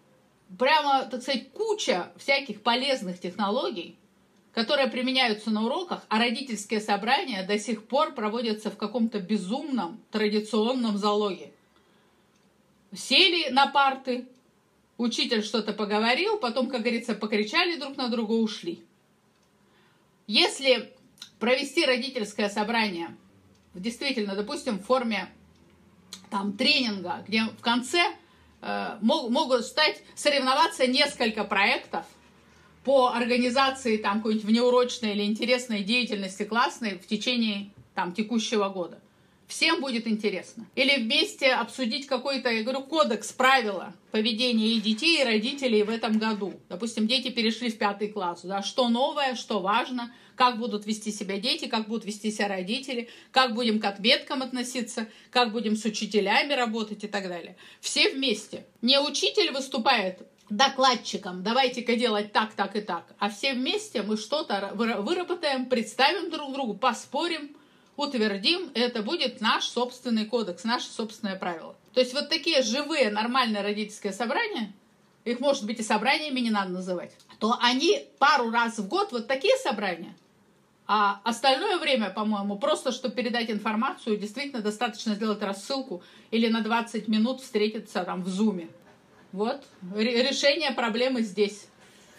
Прямо, 0.59 1.05
так 1.05 1.21
сказать, 1.21 1.51
куча 1.53 2.11
всяких 2.17 2.63
полезных 2.63 3.21
технологий, 3.21 3.97
которые 4.55 4.89
применяются 4.89 5.51
на 5.51 5.67
уроках, 5.67 6.07
а 6.09 6.19
родительские 6.19 6.81
собрания 6.81 7.47
до 7.47 7.59
сих 7.59 7.87
пор 7.87 8.15
проводятся 8.15 8.71
в 8.71 8.79
каком-то 8.79 9.21
безумном 9.21 10.01
традиционном 10.11 10.97
залоге. 10.97 11.53
Сели 12.97 13.51
на 13.51 13.67
парты, 13.67 14.27
учитель 14.97 15.43
что-то 15.45 15.75
поговорил, 15.75 16.39
потом, 16.39 16.71
как 16.71 16.81
говорится, 16.81 17.15
покричали 17.15 17.79
друг 17.79 17.99
на 17.99 18.09
друга, 18.09 18.33
ушли. 18.33 18.83
Если 20.27 20.91
провести 21.39 21.85
родительское 21.85 22.49
собрание, 22.49 23.15
действительно, 23.75 24.35
допустим, 24.35 24.79
в 24.79 24.85
форме 24.85 25.29
там 26.31 26.53
тренинга, 26.53 27.25
где 27.27 27.45
в 27.45 27.61
конце 27.61 28.03
э, 28.61 28.99
мог, 29.01 29.31
могут 29.31 29.65
стать 29.65 30.03
соревноваться 30.15 30.87
несколько 30.87 31.45
проектов 31.45 32.05
по 32.85 33.09
организации 33.09 33.97
там 33.97 34.19
какой-нибудь 34.19 34.47
внеурочной 34.47 35.13
или 35.13 35.25
интересной 35.25 35.83
деятельности 35.83 36.45
классной 36.45 36.99
в 36.99 37.07
течение 37.07 37.71
там 37.95 38.13
текущего 38.13 38.69
года. 38.69 39.01
Всем 39.49 39.81
будет 39.81 40.07
интересно. 40.07 40.67
Или 40.75 41.03
вместе 41.03 41.53
обсудить 41.53 42.07
какой-то, 42.07 42.51
я 42.51 42.63
говорю, 42.63 42.83
кодекс, 42.83 43.33
правила 43.33 43.95
поведения 44.11 44.75
и 44.75 44.81
детей, 44.81 45.23
и 45.23 45.25
родителей 45.25 45.83
в 45.83 45.91
этом 45.91 46.19
году. 46.19 46.53
Допустим, 46.69 47.07
дети 47.07 47.31
перешли 47.31 47.71
в 47.71 47.79
пятый 47.79 48.09
класс. 48.09 48.43
Да, 48.43 48.63
что 48.63 48.91
новое, 48.91 49.35
что 49.35 49.61
важно, 49.61 50.13
как 50.37 50.59
будут 50.59 50.85
вести 50.85 51.11
себя 51.11 51.39
дети, 51.39 51.67
как 51.67 51.89
будут 51.89 52.05
вести 52.05 52.31
себя 52.31 52.49
родители, 52.49 53.09
как 53.33 53.55
будем 53.55 53.81
к 53.81 53.87
ответкам 53.87 54.43
относиться, 54.43 55.09
как 55.31 55.51
будем 55.53 55.77
с 55.77 55.85
учителями 55.87 56.53
работать 56.53 57.05
и 57.05 57.09
так 57.09 57.27
далее. 57.27 57.57
Все 57.81 58.11
вместе. 58.11 58.67
Не 58.83 59.01
учитель 59.01 59.51
выступает 59.51 60.29
докладчиком, 60.51 61.43
давайте-ка 61.43 61.97
делать 61.97 62.33
так, 62.33 62.55
так 62.55 62.75
и 62.77 62.81
так, 62.81 63.15
а 63.19 63.29
все 63.29 63.53
вместе 63.53 64.03
мы 64.03 64.17
что-то 64.17 64.73
выработаем, 64.75 65.67
представим 65.67 66.31
друг 66.31 66.55
другу, 66.55 66.73
поспорим, 66.73 67.55
утвердим, 67.99 68.71
это 68.75 69.03
будет 69.03 69.41
наш 69.41 69.65
собственный 69.65 70.25
кодекс, 70.25 70.65
наше 70.65 70.87
собственное 70.87 71.37
правило. 71.37 71.75
То 71.93 72.01
есть 72.01 72.15
вот 72.15 72.29
такие 72.29 72.63
живые, 72.63 73.11
нормальные 73.11 73.63
родительские 73.63 74.13
собрания, 74.13 74.73
их, 75.25 75.41
может 75.41 75.67
быть, 75.67 75.81
и 75.81 75.83
собраниями 75.83 76.41
не 76.41 76.51
надо 76.51 76.71
называть, 76.71 77.13
то 77.41 77.59
они 77.61 78.07
пару 78.19 78.51
раз 78.51 78.79
в 78.79 78.89
год, 78.89 79.11
вот 79.11 79.27
такие 79.27 79.57
собрания, 79.57 80.17
а 80.87 81.21
остальное 81.25 81.77
время, 81.79 82.11
по-моему, 82.11 82.57
просто, 82.57 82.93
чтобы 82.93 83.17
передать 83.17 83.51
информацию, 83.51 84.17
действительно 84.17 84.63
достаточно 84.63 85.15
сделать 85.15 85.43
рассылку 85.43 86.03
или 86.31 86.49
на 86.49 86.63
20 86.63 87.09
минут 87.09 87.41
встретиться 87.41 88.05
там 88.05 88.23
в 88.23 88.29
зуме. 88.29 88.69
Вот, 89.33 89.63
решение 89.95 90.71
проблемы 90.71 91.23
здесь. 91.23 91.67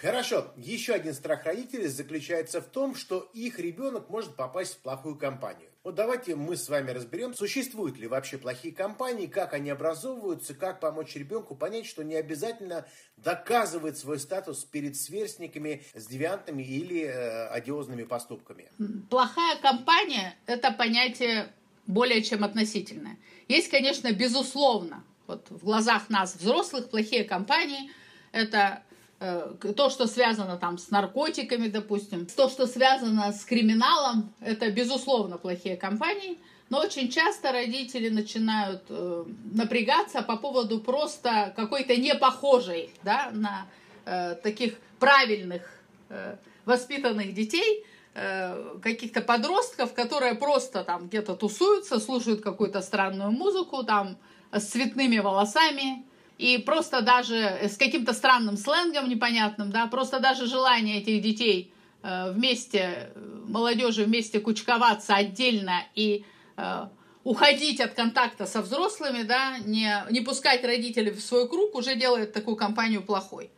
Хорошо. 0.01 0.53
Еще 0.55 0.93
один 0.93 1.13
страх 1.13 1.43
родителей 1.45 1.87
заключается 1.87 2.61
в 2.61 2.65
том, 2.65 2.95
что 2.95 3.29
их 3.33 3.59
ребенок 3.59 4.09
может 4.09 4.35
попасть 4.35 4.75
в 4.75 4.77
плохую 4.79 5.17
компанию. 5.17 5.69
Вот 5.83 5.95
давайте 5.95 6.35
мы 6.35 6.55
с 6.55 6.67
вами 6.69 6.91
разберем, 6.91 7.33
существуют 7.33 7.97
ли 7.97 8.07
вообще 8.07 8.37
плохие 8.37 8.73
компании, 8.73 9.27
как 9.27 9.53
они 9.53 9.69
образовываются, 9.69 10.53
как 10.53 10.79
помочь 10.79 11.15
ребенку 11.15 11.55
понять, 11.55 11.85
что 11.85 12.03
не 12.03 12.15
обязательно 12.15 12.85
доказывать 13.17 13.97
свой 13.97 14.19
статус 14.19 14.65
перед 14.65 14.97
сверстниками 14.97 15.83
с 15.93 16.05
девиантными 16.05 16.63
или 16.63 17.03
э, 17.03 17.47
одиозными 17.47 18.03
поступками. 18.03 18.69
Плохая 19.09 19.57
компания– 19.61 20.35
это 20.45 20.71
понятие 20.71 21.51
более 21.87 22.21
чем 22.23 22.43
относительное. 22.43 23.17
Есть, 23.47 23.69
конечно, 23.69 24.11
безусловно, 24.11 25.03
вот 25.27 25.49
в 25.49 25.63
глазах 25.63 26.09
нас, 26.09 26.35
взрослых, 26.35 26.89
плохие 26.89 27.23
компании– 27.23 27.91
это 28.31 28.83
то, 29.19 29.89
что 29.89 30.07
связано 30.07 30.57
там 30.57 30.77
с 30.77 30.91
наркотиками, 30.91 31.67
допустим, 31.67 32.25
то, 32.25 32.49
что 32.49 32.67
связано 32.67 33.33
с 33.33 33.43
криминалом, 33.43 34.33
это, 34.39 34.71
безусловно, 34.71 35.37
плохие 35.37 35.75
компании. 35.75 36.37
Но 36.69 36.79
очень 36.79 37.09
часто 37.09 37.51
родители 37.51 38.09
начинают 38.09 38.83
э, 38.89 39.25
напрягаться 39.53 40.21
по 40.21 40.37
поводу 40.37 40.79
просто 40.79 41.51
какой-то 41.55 41.97
непохожей 41.97 42.91
да, 43.03 43.31
на 43.33 43.65
э, 44.05 44.35
таких 44.35 44.75
правильных 44.99 45.63
э, 46.09 46.35
воспитанных 46.65 47.33
детей, 47.33 47.83
э, 48.13 48.77
каких-то 48.83 49.21
подростков, 49.21 49.93
которые 49.93 50.35
просто 50.35 50.83
там 50.83 51.07
где-то 51.07 51.35
тусуются, 51.35 51.99
слушают 51.99 52.41
какую-то 52.41 52.81
странную 52.81 53.31
музыку, 53.31 53.83
там 53.83 54.17
с 54.51 54.63
цветными 54.65 55.17
волосами, 55.17 56.05
и 56.39 56.57
просто 56.57 57.01
даже 57.01 57.35
с 57.35 57.75
каким-то 57.75 58.13
странным 58.13 58.55
сленгом 58.55 59.09
непонятным, 59.09 59.71
да, 59.71 59.87
просто 59.87 60.21
даже 60.21 60.47
желание 60.47 61.01
этих 61.01 61.21
детей 61.21 61.73
э, 62.01 62.31
вместе, 62.31 63.11
молодежи 63.45 64.05
вместе 64.05 64.39
кучковаться 64.39 65.15
отдельно 65.15 65.83
и 65.95 66.23
э, 66.55 66.87
уходить 67.25 67.81
от 67.81 67.93
контакта 67.93 68.45
со 68.45 68.61
взрослыми, 68.61 69.23
да, 69.23 69.57
не, 69.65 69.93
не 70.11 70.21
пускать 70.21 70.63
родителей 70.63 71.11
в 71.11 71.19
свой 71.19 71.49
круг, 71.49 71.75
уже 71.75 71.95
делает 71.95 72.31
такую 72.31 72.55
компанию 72.55 73.03
плохой. 73.03 73.51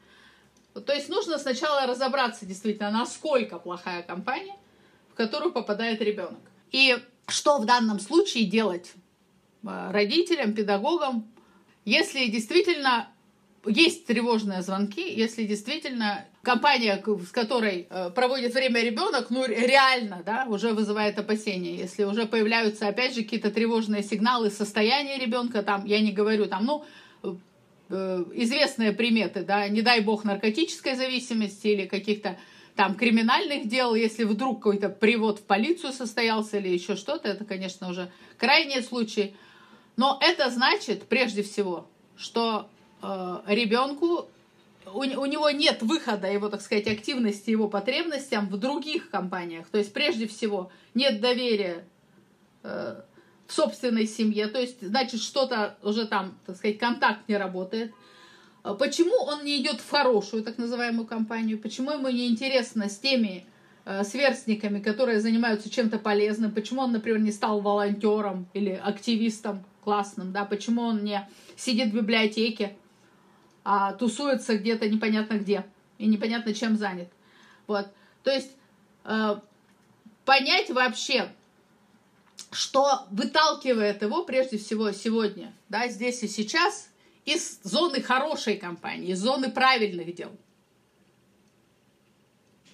То 0.74 0.92
есть 0.92 1.08
нужно 1.08 1.38
сначала 1.38 1.86
разобраться 1.86 2.48
действительно, 2.48 2.90
насколько 2.90 3.60
плохая 3.60 4.02
компания, 4.02 4.56
в 5.12 5.14
которую 5.14 5.52
попадает 5.52 6.02
ребенок. 6.02 6.40
И 6.72 6.98
что 7.28 7.60
в 7.60 7.66
данном 7.66 8.00
случае 8.00 8.46
делать 8.46 8.92
э, 9.64 9.92
родителям, 9.92 10.54
педагогам, 10.54 11.31
если 11.86 12.28
действительно 12.28 13.08
есть 13.66 14.06
тревожные 14.06 14.62
звонки, 14.62 15.14
если 15.14 15.46
действительно 15.46 16.26
компания, 16.42 17.02
с 17.06 17.32
которой 17.32 17.88
э, 17.90 18.10
проводит 18.10 18.54
время 18.54 18.82
ребенок, 18.82 19.30
ну 19.30 19.46
реально, 19.46 20.24
да, 20.26 20.46
уже 20.50 20.74
вызывает 20.74 21.20
опасения. 21.20 21.76
Если 21.76 22.04
уже 22.04 22.26
появляются, 22.26 22.88
опять 22.88 23.14
же, 23.14 23.24
какие-то 23.24 23.52
тревожные 23.52 24.04
сигналы 24.04 24.50
состояния 24.50 25.18
ребенка, 25.18 25.62
там, 25.62 25.86
я 25.86 26.02
не 26.02 26.12
говорю, 26.12 26.48
там, 26.48 26.66
ну, 26.66 26.86
э, 27.90 28.26
известные 28.34 28.94
приметы, 28.94 29.44
да, 29.44 29.68
не 29.68 29.82
дай 29.82 30.02
бог 30.02 30.24
наркотической 30.24 30.96
зависимости 30.96 31.68
или 31.68 31.86
каких-то 31.86 32.38
там 32.76 32.96
криминальных 32.96 33.68
дел, 33.68 33.94
если 33.94 34.24
вдруг 34.24 34.58
какой-то 34.58 34.90
привод 34.90 35.40
в 35.40 35.44
полицию 35.44 35.94
состоялся 35.94 36.58
или 36.58 36.70
еще 36.70 36.96
что-то, 36.96 37.28
это, 37.28 37.46
конечно, 37.46 37.90
уже 37.90 38.12
крайние 38.38 38.82
случаи. 38.82 39.36
Но 39.98 40.18
это 40.22 40.50
значит, 40.50 41.08
прежде 41.08 41.44
всего, 41.44 41.88
что 42.16 42.70
э, 43.02 43.42
ребенку 43.48 44.28
у, 44.86 45.00
у 45.00 45.26
него 45.26 45.50
нет 45.50 45.82
выхода 45.82 46.32
его, 46.32 46.50
так 46.50 46.62
сказать, 46.62 46.88
активности, 46.88 47.50
его 47.50 47.68
потребностям 47.68 48.48
в 48.48 48.58
других 48.58 49.10
компаниях. 49.10 49.68
То 49.68 49.78
есть, 49.78 49.94
прежде 49.94 50.28
всего, 50.28 50.72
нет 50.94 51.22
доверия 51.22 51.86
э, 52.64 53.02
в 53.48 53.54
собственной 53.54 54.08
семье. 54.08 54.48
То 54.48 54.60
есть, 54.60 54.82
значит, 54.82 55.22
что-то 55.22 55.78
уже 55.84 56.08
там, 56.08 56.38
так 56.46 56.56
сказать, 56.56 56.78
контакт 56.78 57.28
не 57.28 57.38
работает. 57.38 57.94
Почему 58.64 59.16
он 59.16 59.44
не 59.44 59.60
идет 59.60 59.82
в 59.82 59.90
хорошую, 59.90 60.44
так 60.44 60.58
называемую 60.58 61.08
компанию? 61.08 61.58
Почему 61.58 61.92
ему 61.92 62.10
не 62.10 62.28
интересно 62.28 62.90
с 62.90 62.98
теми 62.98 63.46
э, 63.86 64.04
сверстниками, 64.04 64.80
которые 64.80 65.20
занимаются 65.20 65.70
чем-то 65.70 65.98
полезным? 65.98 66.52
Почему 66.52 66.82
он, 66.82 66.92
например, 66.92 67.20
не 67.20 67.32
стал 67.32 67.62
волонтером 67.62 68.48
или 68.54 68.80
активистом? 68.84 69.64
Классным, 69.84 70.32
да, 70.32 70.46
почему 70.46 70.82
он 70.84 71.04
не 71.04 71.28
сидит 71.56 71.90
в 71.92 71.96
библиотеке, 71.96 72.78
а 73.64 73.94
тусуется 73.94 74.58
где-то 74.58 74.90
непонятно 74.90 75.36
где 75.36 75.66
и 75.98 76.08
непонятно 76.08 76.54
чем 76.54 76.78
занят. 76.78 77.10
Вот, 77.68 77.88
то 78.24 78.32
есть 78.32 78.52
э, 79.04 79.40
понять 80.26 80.70
вообще, 80.70 81.32
что 82.52 83.06
выталкивает 83.12 84.02
его 84.02 84.24
прежде 84.24 84.58
всего 84.58 84.92
сегодня, 84.92 85.54
да, 85.70 85.88
здесь 85.88 86.24
и 86.24 86.28
сейчас, 86.28 86.90
из 87.26 87.60
зоны 87.64 88.02
хорошей 88.02 88.58
компании, 88.58 89.12
из 89.12 89.20
зоны 89.20 89.52
правильных 89.52 90.16
дел. 90.16 90.32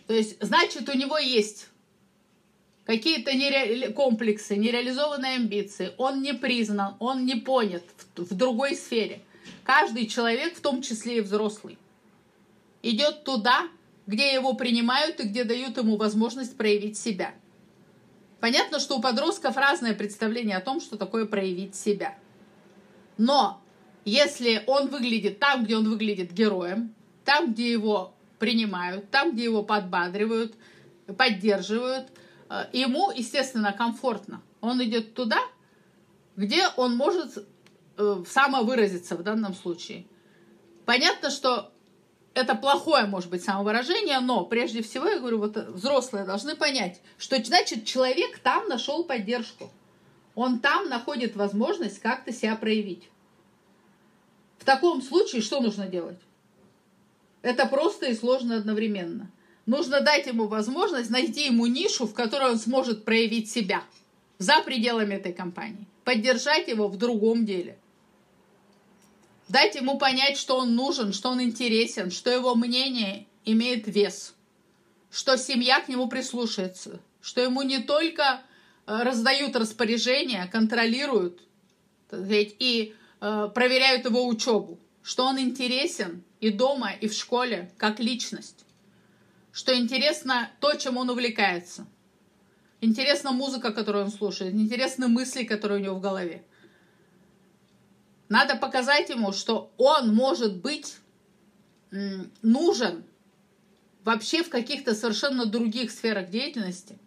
То 0.07 0.13
есть, 0.13 0.41
значит, 0.41 0.87
у 0.87 0.97
него 0.97 1.17
есть 1.17 1.67
какие-то 2.87 3.33
нере... 3.33 3.89
комплексы, 3.89 4.55
нереализованные 4.55 5.35
амбиции, 5.35 5.91
он 5.97 6.21
не 6.21 6.33
признан, 6.33 6.95
он 6.99 7.25
не 7.25 7.35
понят 7.35 7.83
в, 8.15 8.23
в 8.23 8.33
другой 8.33 8.75
сфере. 8.75 9.21
Каждый 9.63 10.07
человек, 10.07 10.55
в 10.55 10.61
том 10.61 10.81
числе 10.81 11.17
и 11.17 11.21
взрослый, 11.21 11.77
идет 12.81 13.25
туда, 13.25 13.67
где 14.07 14.33
его 14.33 14.53
принимают 14.53 15.19
и 15.19 15.27
где 15.27 15.43
дают 15.43 15.77
ему 15.77 15.97
возможность 15.97 16.57
проявить 16.57 16.97
себя. 16.97 17.33
Понятно, 18.39 18.79
что 18.79 18.97
у 18.97 19.01
подростков 19.01 19.57
разное 19.57 19.93
представление 19.93 20.55
о 20.55 20.61
том, 20.61 20.79
что 20.79 20.95
такое 20.97 21.25
проявить 21.25 21.75
себя. 21.75 22.17
Но 23.17 23.61
если 24.05 24.63
он 24.65 24.87
выглядит 24.87 25.39
там, 25.39 25.65
где 25.65 25.75
он 25.75 25.89
выглядит 25.89 26.31
героем, 26.31 26.93
там, 27.25 27.51
где 27.51 27.69
его 27.69 28.13
принимают, 28.39 29.11
там, 29.11 29.33
где 29.33 29.43
его 29.43 29.61
подбадривают, 29.61 30.55
поддерживают– 31.17 32.07
ему, 32.73 33.11
естественно, 33.11 33.73
комфортно. 33.73 34.41
Он 34.61 34.83
идет 34.83 35.13
туда, 35.13 35.39
где 36.35 36.67
он 36.77 36.95
может 36.95 37.45
э, 37.97 38.23
самовыразиться 38.27 39.15
в 39.15 39.23
данном 39.23 39.53
случае. 39.53 40.05
Понятно, 40.85 41.29
что 41.29 41.71
это 42.33 42.55
плохое, 42.55 43.05
может 43.05 43.29
быть, 43.29 43.43
самовыражение, 43.43 44.19
но 44.19 44.45
прежде 44.45 44.83
всего, 44.83 45.07
я 45.07 45.19
говорю, 45.19 45.39
вот 45.39 45.57
взрослые 45.57 46.25
должны 46.25 46.55
понять, 46.55 47.01
что 47.17 47.43
значит 47.43 47.85
человек 47.85 48.39
там 48.39 48.67
нашел 48.67 49.03
поддержку. 49.03 49.71
Он 50.35 50.59
там 50.59 50.87
находит 50.87 51.35
возможность 51.35 51.99
как-то 51.99 52.31
себя 52.31 52.55
проявить. 52.55 53.09
В 54.59 54.65
таком 54.65 55.01
случае 55.01 55.41
что 55.41 55.59
нужно 55.59 55.87
делать? 55.87 56.19
Это 57.41 57.65
просто 57.65 58.07
и 58.07 58.15
сложно 58.15 58.57
одновременно. 58.57 59.31
Нужно 59.67 60.01
дать 60.01 60.25
ему 60.25 60.47
возможность 60.47 61.11
найти 61.11 61.45
ему 61.45 61.67
нишу, 61.67 62.07
в 62.07 62.13
которой 62.15 62.51
он 62.51 62.57
сможет 62.57 63.05
проявить 63.05 63.51
себя 63.51 63.83
за 64.39 64.63
пределами 64.63 65.15
этой 65.15 65.33
компании. 65.33 65.85
Поддержать 66.03 66.67
его 66.67 66.87
в 66.87 66.97
другом 66.97 67.45
деле. 67.45 67.77
Дать 69.49 69.75
ему 69.75 69.97
понять, 69.97 70.37
что 70.37 70.57
он 70.57 70.75
нужен, 70.75 71.13
что 71.13 71.29
он 71.29 71.41
интересен, 71.41 72.11
что 72.11 72.29
его 72.29 72.55
мнение 72.55 73.27
имеет 73.45 73.87
вес, 73.87 74.33
что 75.11 75.37
семья 75.37 75.79
к 75.79 75.87
нему 75.87 76.07
прислушается, 76.07 76.99
что 77.21 77.41
ему 77.41 77.61
не 77.61 77.79
только 77.79 78.41
э, 78.85 79.03
раздают 79.03 79.55
распоряжения, 79.55 80.47
контролируют 80.47 81.41
и 82.11 82.93
э, 83.21 83.49
проверяют 83.53 84.05
его 84.05 84.27
учебу, 84.27 84.79
что 85.01 85.25
он 85.25 85.39
интересен 85.39 86.23
и 86.41 86.49
дома, 86.49 86.91
и 86.91 87.07
в 87.07 87.13
школе, 87.13 87.71
как 87.77 87.99
личность. 87.99 88.66
Что 89.57 89.75
интересно 89.75 90.51
то, 90.59 90.75
чем 90.75 90.97
он 90.97 91.09
увлекается. 91.09 91.87
Интересна 92.79 93.31
музыка, 93.31 93.73
которую 93.73 94.05
он 94.05 94.11
слушает, 94.11 94.53
интересны 94.53 95.07
мысли, 95.07 95.45
которые 95.45 95.81
у 95.81 95.83
него 95.83 95.95
в 95.95 95.99
голове. 95.99 96.43
Надо 98.29 98.55
показать 98.55 99.09
ему, 99.09 99.31
что 99.31 99.71
он 99.77 100.13
может 100.13 100.57
быть 100.57 100.97
нужен 102.43 103.03
вообще 104.03 104.43
в 104.43 104.49
каких-то 104.49 104.93
совершенно 104.93 105.47
других 105.47 105.89
сферах 105.89 106.29
деятельности. 106.29 106.99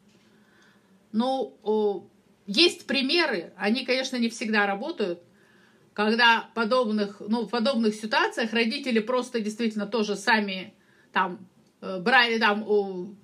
Ну, 1.12 2.10
есть 2.48 2.84
примеры, 2.84 3.52
они, 3.56 3.86
конечно, 3.86 4.16
не 4.16 4.28
всегда 4.28 4.66
работают, 4.66 5.22
когда 5.94 6.50
подобных, 6.54 7.20
ну, 7.20 7.46
в 7.46 7.48
подобных 7.48 7.94
ситуациях 7.94 8.52
родители 8.52 8.98
просто 8.98 9.38
действительно 9.38 9.86
тоже 9.86 10.16
сами 10.16 10.74
там 11.12 11.46
брали 11.80 12.38
там 12.38 13.16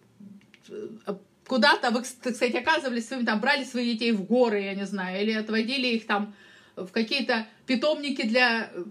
э, 0.69 1.15
куда-то, 1.47 1.91
вы, 1.91 2.03
кстати, 2.03 2.57
оказывались 2.57 3.09
своими, 3.09 3.25
там, 3.25 3.41
брали 3.41 3.65
своих 3.65 3.95
детей 3.95 4.13
в 4.13 4.25
горы, 4.25 4.63
я 4.63 4.75
не 4.75 4.87
знаю, 4.87 5.23
или 5.23 5.33
отводили 5.33 5.89
их 5.89 6.07
там 6.07 6.35
в 6.75 6.89
какие-то 6.89 7.47
питомники 7.67 8.27
для 8.27 8.71
э, 8.73 8.85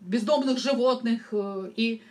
бездомных 0.00 0.58
животных, 0.58 1.32
и 1.76 2.02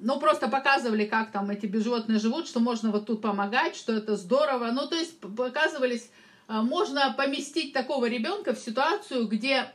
ну, 0.00 0.18
просто 0.18 0.48
показывали, 0.48 1.04
как 1.04 1.30
там 1.30 1.48
эти 1.50 1.70
животные 1.78 2.18
живут, 2.18 2.48
что 2.48 2.58
можно 2.58 2.90
вот 2.90 3.06
тут 3.06 3.22
помогать, 3.22 3.76
что 3.76 3.92
это 3.92 4.16
здорово. 4.16 4.72
Ну, 4.72 4.88
то 4.88 4.96
есть 4.96 5.20
показывались 5.20 6.10
можно 6.48 7.14
поместить 7.16 7.72
такого 7.72 8.06
ребенка 8.06 8.52
в 8.52 8.58
ситуацию, 8.58 9.28
где 9.28 9.72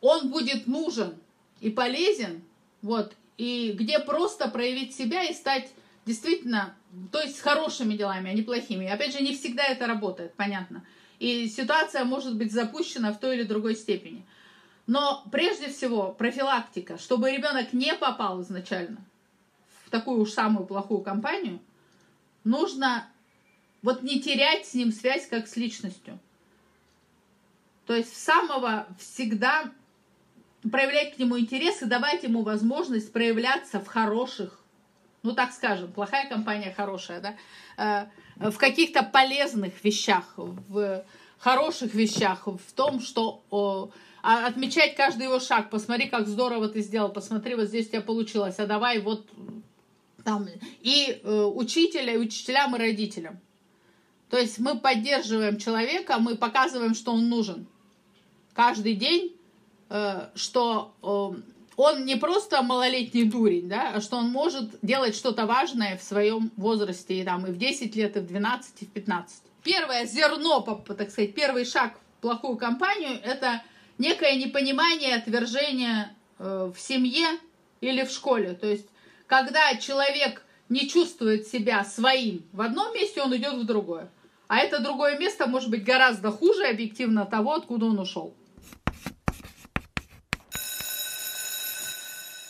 он 0.00 0.28
будет 0.28 0.66
нужен 0.66 1.14
и 1.60 1.70
полезен, 1.70 2.42
вот, 2.82 3.12
и 3.40 3.72
где 3.72 3.98
просто 3.98 4.50
проявить 4.50 4.94
себя 4.94 5.24
и 5.24 5.32
стать 5.32 5.70
действительно, 6.04 6.74
то 7.10 7.22
есть 7.22 7.38
с 7.38 7.40
хорошими 7.40 7.96
делами, 7.96 8.30
а 8.30 8.34
не 8.34 8.42
плохими. 8.42 8.86
опять 8.86 9.14
же, 9.14 9.22
не 9.22 9.34
всегда 9.34 9.64
это 9.64 9.86
работает, 9.86 10.34
понятно. 10.34 10.84
И 11.18 11.48
ситуация 11.48 12.04
может 12.04 12.36
быть 12.36 12.52
запущена 12.52 13.14
в 13.14 13.18
той 13.18 13.36
или 13.36 13.44
другой 13.44 13.76
степени. 13.76 14.26
Но 14.86 15.24
прежде 15.32 15.70
всего 15.70 16.12
профилактика, 16.12 16.98
чтобы 16.98 17.30
ребенок 17.30 17.72
не 17.72 17.94
попал 17.94 18.42
изначально 18.42 18.98
в 19.84 19.88
такую 19.88 20.20
уж 20.20 20.32
самую 20.32 20.66
плохую 20.66 21.00
компанию, 21.00 21.60
нужно 22.44 23.08
вот 23.80 24.02
не 24.02 24.20
терять 24.20 24.66
с 24.66 24.74
ним 24.74 24.92
связь 24.92 25.26
как 25.26 25.48
с 25.48 25.56
личностью. 25.56 26.18
То 27.86 27.94
есть 27.94 28.14
самого 28.14 28.86
всегда 28.98 29.72
проявлять 30.70 31.14
к 31.14 31.18
нему 31.18 31.38
интерес 31.38 31.82
и 31.82 31.86
давать 31.86 32.22
ему 32.22 32.42
возможность 32.42 33.12
проявляться 33.12 33.80
в 33.80 33.86
хороших, 33.86 34.60
ну 35.22 35.32
так 35.32 35.52
скажем, 35.52 35.92
плохая 35.92 36.28
компания 36.28 36.72
хорошая, 36.76 37.20
да, 37.20 37.36
э, 37.76 38.50
в 38.50 38.56
каких-то 38.58 39.02
полезных 39.02 39.82
вещах, 39.84 40.34
в 40.36 41.04
хороших 41.38 41.94
вещах, 41.94 42.46
в 42.46 42.72
том, 42.74 43.00
что 43.00 43.92
а 44.22 44.46
отмечать 44.46 44.96
каждый 44.96 45.24
его 45.24 45.40
шаг, 45.40 45.70
посмотри, 45.70 46.08
как 46.08 46.28
здорово 46.28 46.68
ты 46.68 46.82
сделал, 46.82 47.10
посмотри, 47.10 47.54
вот 47.54 47.68
здесь 47.68 47.86
у 47.86 47.90
тебя 47.90 48.02
получилось, 48.02 48.56
а 48.58 48.66
давай 48.66 48.98
вот 49.00 49.26
там, 50.24 50.46
и 50.82 51.20
э, 51.22 51.42
учителя, 51.54 52.12
и 52.12 52.18
учителям, 52.18 52.76
и 52.76 52.78
родителям. 52.78 53.40
То 54.28 54.38
есть 54.38 54.58
мы 54.58 54.78
поддерживаем 54.78 55.58
человека, 55.58 56.18
мы 56.18 56.36
показываем, 56.36 56.94
что 56.94 57.12
он 57.12 57.28
нужен. 57.30 57.66
Каждый 58.52 58.94
день, 58.94 59.34
что 60.34 60.94
э, 61.02 61.40
он 61.76 62.04
не 62.04 62.16
просто 62.16 62.62
малолетний 62.62 63.24
дурень, 63.24 63.68
да, 63.68 63.92
а 63.94 64.00
что 64.00 64.18
он 64.18 64.28
может 64.30 64.70
делать 64.82 65.16
что-то 65.16 65.46
важное 65.46 65.96
в 65.96 66.02
своем 66.02 66.52
возрасте, 66.56 67.20
и, 67.20 67.24
там, 67.24 67.46
и 67.46 67.50
в 67.50 67.58
10 67.58 67.96
лет, 67.96 68.16
и 68.16 68.20
в 68.20 68.26
12, 68.26 68.82
и 68.82 68.84
в 68.86 68.90
15. 68.90 69.42
Первое 69.64 70.06
зерно, 70.06 70.60
так 70.60 71.10
сказать, 71.10 71.34
первый 71.34 71.64
шаг 71.64 71.94
в 72.18 72.22
плохую 72.22 72.56
компанию– 72.56 73.18
это 73.24 73.62
некое 73.98 74.36
непонимание, 74.36 75.16
отвержение 75.16 76.14
э, 76.38 76.70
в 76.74 76.78
семье 76.78 77.26
или 77.80 78.04
в 78.04 78.10
школе. 78.10 78.54
То 78.54 78.66
есть, 78.66 78.86
когда 79.26 79.74
человек 79.76 80.44
не 80.68 80.88
чувствует 80.88 81.48
себя 81.48 81.84
своим 81.84 82.44
в 82.52 82.60
одном 82.60 82.94
месте, 82.94 83.22
он 83.22 83.34
идет 83.36 83.54
в 83.54 83.64
другое. 83.64 84.08
А 84.46 84.58
это 84.58 84.80
другое 84.80 85.18
место 85.18 85.46
может 85.46 85.70
быть 85.70 85.84
гораздо 85.84 86.30
хуже 86.30 86.66
объективно 86.66 87.26
того, 87.26 87.54
откуда 87.54 87.86
он 87.86 87.98
ушел. 87.98 88.34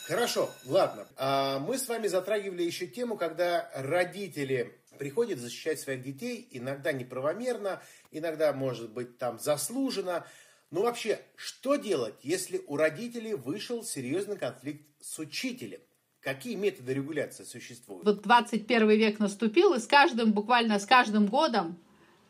Хорошо, 0.07 0.49
ладно. 0.65 1.07
А 1.17 1.59
мы 1.59 1.77
с 1.77 1.87
вами 1.87 2.07
затрагивали 2.07 2.63
еще 2.63 2.87
тему, 2.87 3.17
когда 3.17 3.69
родители 3.75 4.77
приходят 4.97 5.39
защищать 5.39 5.79
своих 5.79 6.03
детей, 6.03 6.47
иногда 6.51 6.91
неправомерно, 6.91 7.81
иногда, 8.11 8.53
может 8.53 8.91
быть, 8.91 9.17
там 9.17 9.39
заслуженно. 9.39 10.25
Но 10.69 10.83
вообще, 10.83 11.19
что 11.35 11.75
делать, 11.75 12.15
если 12.23 12.61
у 12.67 12.77
родителей 12.77 13.33
вышел 13.33 13.83
серьезный 13.83 14.37
конфликт 14.37 14.85
с 15.01 15.19
учителем? 15.19 15.79
Какие 16.21 16.55
методы 16.55 16.93
регуляции 16.93 17.43
существуют? 17.43 18.05
Вот 18.05 18.21
21 18.21 18.89
век 18.89 19.19
наступил, 19.19 19.73
и 19.73 19.79
с 19.79 19.87
каждым, 19.87 20.33
буквально 20.33 20.77
с 20.79 20.85
каждым 20.85 21.25
годом 21.25 21.79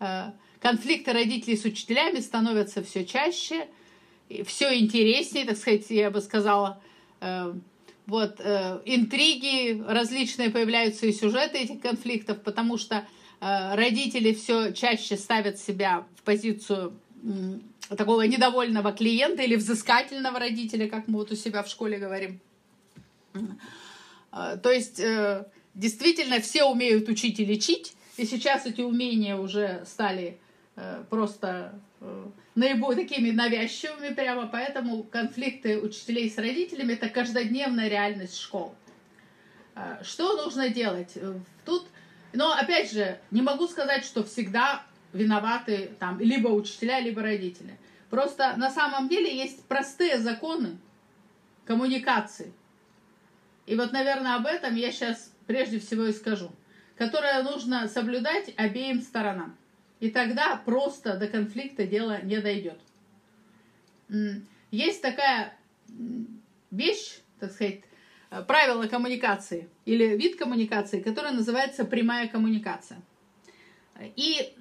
Э, 0.02 0.32
конфликты 0.60 1.14
родителей 1.14 1.56
с 1.56 1.64
учителями 1.64 2.20
становятся 2.20 2.84
все 2.84 3.06
чаще, 3.06 3.68
все 4.46 4.78
интереснее, 4.80 5.46
так 5.46 5.58
сказать, 5.58 5.90
я 5.90 6.10
бы 6.10 6.22
сказала. 6.22 6.82
Э, 7.22 7.54
вот, 8.08 8.40
э, 8.40 8.82
интриги 8.86 9.82
различные 9.88 10.50
появляются 10.50 11.06
и 11.06 11.14
сюжеты 11.14 11.60
этих 11.60 11.82
конфликтов, 11.82 12.42
потому 12.42 12.78
что 12.78 13.08
родители 13.40 14.34
все 14.34 14.72
чаще 14.72 15.18
ставят 15.18 15.58
себя 15.58 16.06
в 16.16 16.22
позицию 16.22 16.94
такого 17.90 18.22
недовольного 18.22 18.92
клиента 18.92 19.42
или 19.42 19.56
взыскательного 19.56 20.38
родителя, 20.38 20.88
как 20.88 21.08
мы 21.08 21.20
вот 21.20 21.32
у 21.32 21.36
себя 21.36 21.64
в 21.64 21.68
школе 21.68 21.98
говорим. 21.98 22.40
То 24.32 24.72
есть, 24.72 25.02
действительно, 25.74 26.40
все 26.40 26.66
умеют 26.66 27.10
учить 27.10 27.40
и 27.40 27.46
лечить, 27.46 27.96
и 28.18 28.26
сейчас 28.26 28.66
эти 28.68 28.82
умения 28.82 29.36
уже 29.36 29.84
стали 29.86 30.38
э, 30.76 31.04
просто 31.10 31.74
э, 31.74 31.80
наиболее 32.56 33.08
такими 33.08 33.32
навязчивыми 33.32 34.14
прямо, 34.14 34.48
поэтому 34.48 35.04
конфликты 35.04 35.80
учителей 35.80 36.30
с 36.30 36.38
родителями– 36.38 36.94
это 36.94 37.10
каждодневная 37.10 37.88
реальность 37.88 38.38
школ. 38.38 38.76
Э, 39.76 40.02
что 40.04 40.36
нужно 40.36 40.70
делать? 40.70 41.18
Тут, 41.66 41.88
но 42.34 42.54
опять 42.54 42.92
же, 42.92 43.20
не 43.30 43.42
могу 43.42 43.68
сказать, 43.68 44.04
что 44.04 44.24
всегда 44.24 44.84
виноваты 45.14 45.92
там 46.00 46.20
либо 46.20 46.48
учителя, 46.50 47.00
либо 47.00 47.22
родители. 47.22 47.78
Просто 48.10 48.56
на 48.58 48.70
самом 48.70 49.08
деле 49.08 49.36
есть 49.36 49.66
простые 49.66 50.18
законы 50.20 50.78
коммуникации. 51.66 52.52
И 53.66 53.76
вот, 53.76 53.94
наверное, 53.94 54.36
об 54.36 54.46
этом 54.46 54.76
я 54.76 54.92
сейчас 54.92 55.32
прежде 55.46 55.80
всего 55.80 56.06
и 56.06 56.14
скажу 56.14 56.52
которое 57.02 57.42
нужно 57.42 57.88
соблюдать 57.88 58.54
обеим 58.58 59.02
сторонам. 59.02 59.58
И 60.02 60.10
тогда 60.10 60.58
просто 60.66 61.16
до 61.16 61.28
конфликта 61.28 61.86
дело 61.86 62.22
не 62.24 62.42
дойдет. 62.42 62.80
Есть 64.72 65.02
такая 65.02 65.54
вещь, 66.72 67.20
так 67.40 67.52
сказать, 67.52 67.82
правило 68.48 68.88
коммуникации 68.88 69.70
или 69.86 70.18
вид 70.18 70.38
коммуникации, 70.38 71.02
который 71.02 71.32
называется 71.32 71.86
прямая 71.86 72.28
коммуникация. 72.28 73.00
И, 74.16 74.56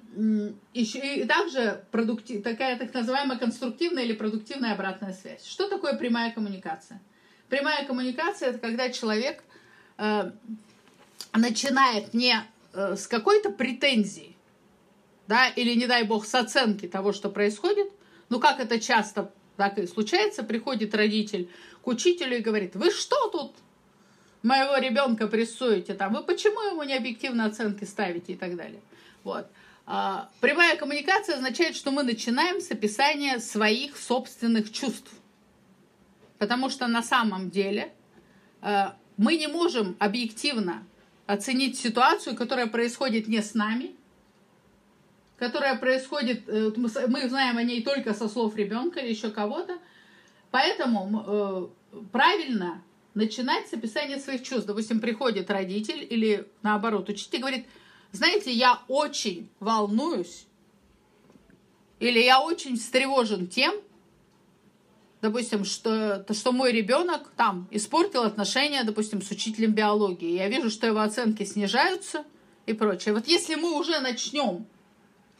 еще, 0.73 1.15
и 1.15 1.25
также 1.25 1.83
продуктив, 1.89 2.43
такая 2.43 2.77
так 2.77 2.93
называемая 2.93 3.39
конструктивная 3.39 4.03
или 4.03 4.13
продуктивная 4.13 4.73
обратная 4.73 5.13
связь. 5.13 5.43
Что 5.43 5.67
такое 5.67 5.97
прямая 5.97 6.31
коммуникация? 6.31 7.01
Прямая 7.49 7.87
коммуникация 7.87 8.49
это 8.49 8.59
когда 8.59 8.91
человек 8.91 9.43
э, 9.97 10.31
начинает 11.33 12.13
не 12.13 12.35
э, 12.73 12.95
с 12.95 13.07
какой-то 13.07 13.49
претензии, 13.49 14.30
да, 15.27 15.49
или, 15.49 15.73
не 15.75 15.87
дай 15.87 16.03
бог, 16.03 16.25
с 16.25 16.35
оценки 16.35 16.87
того, 16.87 17.13
что 17.13 17.29
происходит, 17.29 17.87
ну, 18.29 18.39
как 18.39 18.59
это 18.59 18.79
часто 18.79 19.31
так 19.57 19.77
и 19.77 19.87
случается, 19.87 20.43
приходит 20.43 20.95
родитель 20.95 21.49
к 21.81 21.87
учителю 21.87 22.37
и 22.37 22.41
говорит, 22.41 22.75
вы 22.75 22.91
что 22.91 23.27
тут? 23.29 23.53
моего 24.43 24.77
ребенка 24.77 25.27
прессуете 25.27 25.93
там, 25.93 26.13
вы 26.13 26.23
почему 26.23 26.61
ему 26.61 26.83
не 26.83 26.95
объективно 26.95 27.45
оценки 27.45 27.83
ставите 27.83 28.33
и 28.33 28.35
так 28.35 28.55
далее. 28.55 28.81
Вот. 29.23 29.47
А, 29.85 30.29
прямая 30.39 30.77
коммуникация 30.77 31.35
означает, 31.35 31.75
что 31.75 31.91
мы 31.91 32.03
начинаем 32.03 32.61
с 32.61 32.71
описания 32.71 33.39
своих 33.39 33.97
собственных 33.97 34.71
чувств. 34.71 35.11
Потому 36.37 36.69
что 36.69 36.87
на 36.87 37.03
самом 37.03 37.49
деле 37.49 37.93
а, 38.61 38.97
мы 39.17 39.37
не 39.37 39.47
можем 39.47 39.95
объективно 39.99 40.85
оценить 41.27 41.77
ситуацию, 41.77 42.35
которая 42.35 42.67
происходит 42.67 43.27
не 43.27 43.41
с 43.41 43.53
нами, 43.53 43.95
которая 45.41 45.75
происходит, 45.75 46.47
э, 46.47 46.71
мы 46.75 47.27
знаем 47.27 47.57
о 47.57 47.63
ней 47.63 47.81
только 47.81 48.13
со 48.13 48.29
слов 48.29 48.55
ребенка 48.55 48.99
или 48.99 49.09
еще 49.09 49.31
кого-то. 49.31 49.79
Поэтому 50.51 51.23
э, 51.25 51.67
правильно 52.11 52.83
начинать 53.15 53.67
с 53.67 53.73
описания 53.73 54.19
своих 54.19 54.43
чувств. 54.43 54.67
Допустим, 54.67 54.99
приходит 54.99 55.49
родитель 55.49 56.05
или 56.07 56.47
наоборот 56.61 57.09
учитель 57.09 57.39
говорит, 57.39 57.65
знаете, 58.11 58.51
я 58.51 58.83
очень 58.87 59.49
волнуюсь 59.59 60.45
или 61.99 62.19
я 62.19 62.39
очень 62.39 62.77
встревожен 62.77 63.47
тем, 63.47 63.73
допустим, 65.23 65.65
что, 65.65 66.23
что 66.31 66.51
мой 66.51 66.71
ребенок 66.71 67.31
там 67.35 67.67
испортил 67.71 68.21
отношения, 68.21 68.83
допустим, 68.83 69.23
с 69.23 69.31
учителем 69.31 69.71
биологии. 69.71 70.35
Я 70.35 70.49
вижу, 70.49 70.69
что 70.69 70.85
его 70.85 70.99
оценки 70.99 71.45
снижаются 71.45 72.25
и 72.67 72.73
прочее. 72.73 73.15
Вот 73.15 73.27
если 73.27 73.55
мы 73.55 73.75
уже 73.79 73.99
начнем 74.01 74.67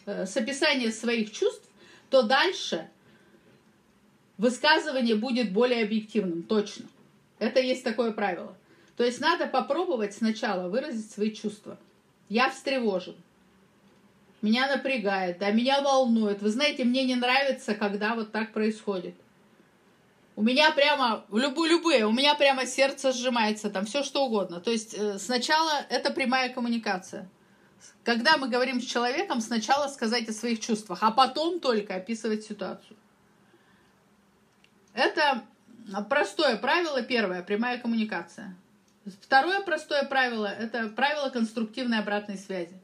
с 0.06 0.38
описания 0.38 0.92
своих 0.92 1.32
чувств, 1.32 1.68
то 2.10 2.24
дальше 2.24 2.90
высказывание 4.38 5.16
будет 5.16 5.54
более 5.54 5.84
объективным, 5.84 6.44
точно. 6.44 6.86
Это 7.40 7.60
есть 7.60 7.84
такое 7.84 8.12
правило. 8.12 8.56
То 8.98 9.04
есть 9.04 9.20
надо 9.20 9.48
попробовать 9.48 10.14
сначала 10.14 10.68
выразить 10.68 11.12
свои 11.12 11.32
чувства. 11.32 11.78
Я 12.30 12.50
встревожен. 12.50 13.16
Меня 14.42 14.68
напрягает, 14.68 15.38
да, 15.38 15.52
меня 15.52 15.82
волнует. 15.82 16.42
Вы 16.42 16.50
знаете, 16.50 16.84
мне 16.84 17.04
не 17.04 17.16
нравится, 17.16 17.76
когда 17.76 18.16
вот 18.16 18.32
так 18.32 18.54
происходит. 18.54 19.16
У 20.36 20.44
меня 20.44 20.72
прямо, 20.72 21.26
любые, 21.32 21.72
любые, 21.72 22.06
у 22.08 22.12
меня 22.12 22.34
прямо 22.36 22.66
сердце 22.66 23.12
сжимается, 23.12 23.70
там 23.70 23.86
все 23.86 24.02
что 24.02 24.26
угодно. 24.26 24.60
То 24.60 24.72
есть 24.72 24.96
э, 24.96 25.20
сначала 25.20 25.86
это 25.90 26.12
прямая 26.12 26.50
коммуникация. 26.50 27.30
Когда 28.04 28.38
мы 28.38 28.50
говорим 28.50 28.82
с 28.82 28.86
человеком, 28.86 29.42
сначала 29.42 29.88
сказать 29.88 30.28
о 30.30 30.34
своих 30.34 30.60
чувствах, 30.60 31.00
а 31.02 31.12
потом 31.12 31.60
только 31.60 31.96
описывать 31.96 32.44
ситуацию. 32.44 32.98
Это 34.94 35.44
простое 36.10 36.58
правило, 36.58 37.02
первое, 37.02 37.44
прямая 37.44 37.80
коммуникация. 37.80 38.56
Второе 39.22 39.62
простое 39.62 40.04
правило– 40.04 40.46
это 40.60 40.90
правило 40.90 41.30
конструктивной 41.30 42.00
обратной 42.00 42.38
связи. 42.38 42.80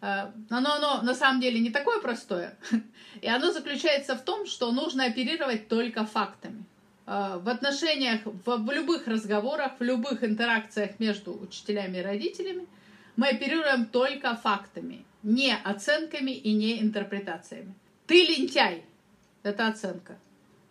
Э, 0.00 0.30
оно, 0.50 0.74
оно 0.74 1.02
на 1.02 1.14
самом 1.14 1.40
деле 1.40 1.60
не 1.60 1.70
такое 1.70 2.00
простое, 2.00 2.56
и 3.22 3.28
оно 3.28 3.50
заключается 3.52 4.14
в 4.14 4.22
том, 4.22 4.46
что 4.46 4.72
нужно 4.72 5.06
оперировать 5.06 5.68
только 5.68 6.04
фактами. 6.04 6.64
Э, 7.06 7.38
в 7.38 7.48
отношениях, 7.48 8.20
в 8.24 8.70
любых 8.70 9.06
разговорах, 9.06 9.72
в 9.78 9.82
любых 9.82 10.22
интеракциях 10.22 10.98
между 10.98 11.32
учителями 11.32 11.98
и 11.98 12.02
родителями 12.02 12.66
мы 13.18 13.30
оперируем 13.30 13.86
только 13.86 14.36
фактами, 14.36 15.04
не 15.24 15.52
оценками 15.52 16.30
и 16.30 16.52
не 16.52 16.80
интерпретациями. 16.80 17.74
Ты 18.06 18.24
лентяй– 18.24 18.84
это 19.42 19.66
оценка. 19.66 20.16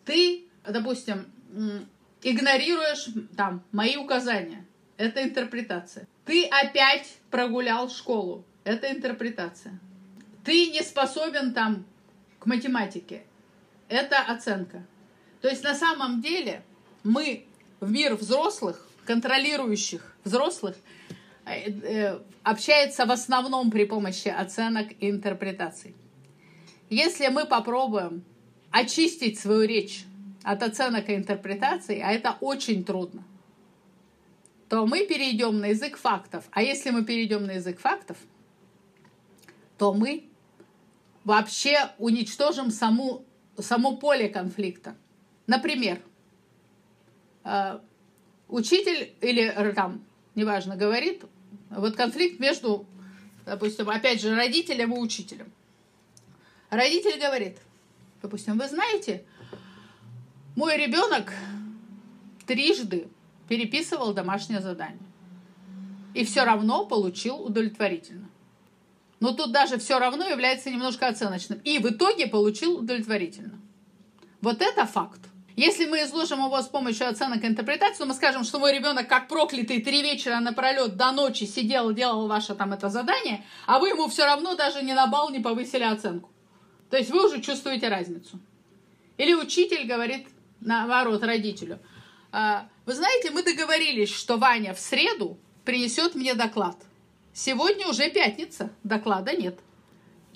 Ты, 0.06 0.46
допустим, 0.66 1.26
игнорируешь 2.24 3.10
там 3.36 3.62
мои 3.74 3.98
указания– 3.98 4.66
это 4.98 5.22
интерпретация. 5.24 6.08
Ты 6.24 6.46
опять 6.46 7.18
прогулял 7.30 7.90
школу 7.90 8.46
это 8.64 8.92
интерпретация. 8.92 9.78
Ты 10.46 10.72
не 10.72 10.84
способен 10.84 11.54
там 11.54 11.86
к 12.40 12.46
математике. 12.46 13.24
Это 13.90 14.20
оценка. 14.22 14.86
То 15.42 15.50
есть 15.50 15.66
на 15.66 15.76
самом 15.76 16.22
деле 16.22 16.64
мы 17.04 17.46
в 17.82 17.92
мир 17.92 18.16
взрослых, 18.16 18.88
контролирующих 19.06 20.16
взрослых, 20.24 20.78
общается 22.44 23.06
в 23.06 23.12
основном 23.12 23.72
при 23.72 23.86
помощи 23.86 24.28
оценок 24.28 24.88
и 25.00 25.10
интерпретаций. 25.10 25.96
Если 26.90 27.28
мы 27.28 27.46
попробуем 27.46 28.24
очистить 28.72 29.40
свою 29.40 29.68
речь 29.68 30.06
от 30.44 30.64
оценок 30.64 31.10
и 31.10 31.16
интерпретаций, 31.16 32.02
а 32.02 32.12
это 32.12 32.38
очень 32.42 32.84
трудно, 32.84 33.24
то 34.70 34.86
мы 34.86 35.06
перейдем 35.06 35.60
на 35.60 35.68
язык 35.68 35.98
фактов. 35.98 36.46
А 36.52 36.62
если 36.62 36.90
мы 36.90 37.04
перейдем 37.06 37.46
на 37.46 37.52
язык 37.52 37.80
фактов– 37.80 38.18
то 39.78 39.94
мы 39.94 40.28
вообще 41.24 41.92
уничтожим 41.98 42.72
саму, 42.72 43.26
само 43.58 43.98
поле 43.98 44.30
конфликта. 44.30 44.96
Например, 45.46 46.00
э, 47.44 47.80
учитель 48.48 49.14
или 49.22 49.44
э, 49.44 49.74
там, 49.74 50.04
неважно, 50.36 50.76
говорит, 50.76 51.24
вот 51.70 51.96
конфликт 51.96 52.40
между, 52.40 52.86
допустим, 53.46 53.90
опять 53.90 54.22
же, 54.22 54.36
родителем 54.36 54.94
и 54.94 55.00
учителем. 55.00 55.52
Родитель 56.70 57.20
говорит, 57.20 57.58
допустим, 58.22 58.58
вы 58.58 58.68
знаете, 58.68 59.26
мой 60.56 60.78
ребенок 60.78 61.34
трижды 62.46 63.08
переписывал 63.48 64.14
домашнее 64.14 64.62
задание 64.62 65.00
и 66.14 66.26
все 66.26 66.44
равно 66.44 66.86
получил 66.86 67.42
удовлетворительно 67.42 68.28
но 69.20 69.34
тут 69.34 69.52
даже 69.52 69.78
все 69.78 70.00
равно 70.00 70.28
является 70.28 70.70
немножко 70.70 71.08
оценочным. 71.08 71.60
И 71.64 71.80
в 71.80 71.88
итоге 71.88 72.28
получил 72.28 72.80
удовлетворительно. 72.80 73.60
Вот 74.42 74.62
это 74.62 74.86
факт. 74.86 75.22
Если 75.58 75.88
мы 75.88 76.04
изложим 76.04 76.46
его 76.46 76.62
с 76.62 76.67
помощью 76.67 77.10
оценок 77.10 77.43
и 77.43 77.48
интерпретации, 77.48 77.98
то 77.98 78.06
мы 78.06 78.13
скажем, 78.13 78.43
что 78.43 78.60
мой 78.60 78.74
ребенок 78.74 79.08
как 79.08 79.28
проклятый 79.28 79.82
три 79.82 80.04
вечера 80.04 80.39
напролет 80.39 80.98
до 80.98 81.12
ночи 81.12 81.46
сидел, 81.46 81.91
делал 81.91 82.28
ваше 82.28 82.54
там 82.54 82.74
это 82.74 82.89
задание, 82.89 83.43
а 83.65 83.80
вы 83.80 83.89
ему 83.89 84.08
все 84.08 84.26
равно 84.26 84.54
даже 84.54 84.84
не 84.84 84.93
на 84.93 85.08
бал 85.08 85.32
не 85.32 85.39
повысили 85.39 85.82
оценку. 85.82 86.30
То 86.91 86.98
есть 86.98 87.10
вы 87.10 87.26
уже 87.26 87.41
чувствуете 87.41 87.89
разницу. 87.89 88.39
Или 89.17 89.34
учитель 89.34 89.88
говорит 89.88 90.28
наоборот 90.62 91.24
родителю. 91.24 91.80
«А, 92.32 92.70
вы 92.86 92.93
знаете, 92.93 93.32
мы 93.32 93.41
договорились, 93.41 94.13
что 94.13 94.38
Ваня 94.38 94.76
в 94.76 94.80
среду 94.80 95.39
принесет 95.65 96.13
мне 96.13 96.36
доклад. 96.36 96.78
Сегодня 97.34 97.88
уже 97.88 98.12
пятница, 98.12 98.70
доклада 98.84 99.36
нет. 99.36 99.58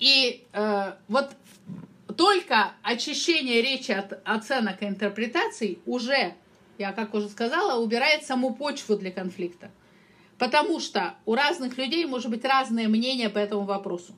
И 0.00 0.44
э, 0.52 0.94
вот 1.06 1.30
только 2.14 2.72
очищение 2.82 3.62
речи 3.62 3.92
от 3.92 4.20
оценок 4.24 4.82
и 4.82 4.86
интерпретаций 4.86 5.78
уже, 5.86 6.34
я 6.78 6.92
как 6.92 7.14
уже 7.14 7.28
сказала, 7.28 7.82
убирает 7.82 8.24
саму 8.24 8.54
почву 8.54 8.96
для 8.96 9.10
конфликта. 9.10 9.70
Потому 10.38 10.80
что 10.80 11.14
у 11.24 11.34
разных 11.34 11.78
людей 11.78 12.04
может 12.06 12.30
быть 12.30 12.44
разное 12.44 12.88
мнение 12.88 13.30
по 13.30 13.38
этому 13.38 13.64
вопросу. 13.64 14.14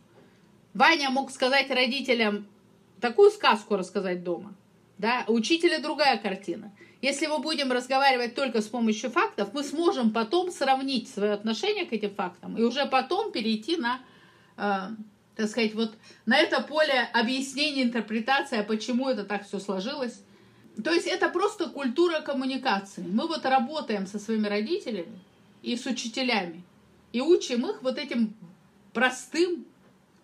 Ваня 0.72 1.10
мог 1.10 1.30
сказать 1.30 1.70
родителям 1.70 2.46
такую 3.00 3.30
сказку 3.30 3.76
рассказать 3.76 4.24
дома, 4.24 4.54
да, 4.98 5.24
учителя 5.28 5.78
другая 5.78 6.16
картина. 6.18 6.72
Если 7.02 7.26
мы 7.26 7.38
будем 7.38 7.70
разговаривать 7.70 8.34
только 8.34 8.62
с 8.62 8.66
помощью 8.66 9.10
фактов, 9.10 9.50
мы 9.52 9.62
сможем 9.62 10.10
потом 10.10 10.50
сравнить 10.50 11.10
свое 11.10 11.32
отношение 11.32 11.84
к 11.84 11.92
этим 11.92 12.14
фактам 12.14 12.56
и 12.56 12.62
уже 12.62 12.86
потом 12.86 13.30
перейти 13.30 13.76
на, 13.76 14.00
э, 14.56 14.88
так 15.36 15.48
сказать, 15.48 15.74
вот 15.74 15.94
на 16.26 16.36
это 16.36 16.60
поле 16.62 17.08
объяснения, 17.12 17.82
интерпретации, 17.82 18.58
а 18.58 18.64
почему 18.64 19.08
это 19.08 19.24
так 19.24 19.46
все 19.46 19.58
сложилось. 19.58 20.22
То 20.82 20.90
есть 20.92 21.06
это 21.06 21.28
просто 21.28 21.68
культура 21.68 22.20
коммуникации. 22.20 23.02
Мы 23.02 23.26
вот 23.26 23.44
работаем 23.44 24.06
со 24.06 24.18
своими 24.18 24.48
родителями 24.48 25.18
и 25.62 25.76
с 25.76 25.86
учителями 25.86 26.62
и 27.12 27.20
учим 27.20 27.66
их 27.66 27.82
вот 27.82 27.98
этим 27.98 28.34
простым 28.92 29.64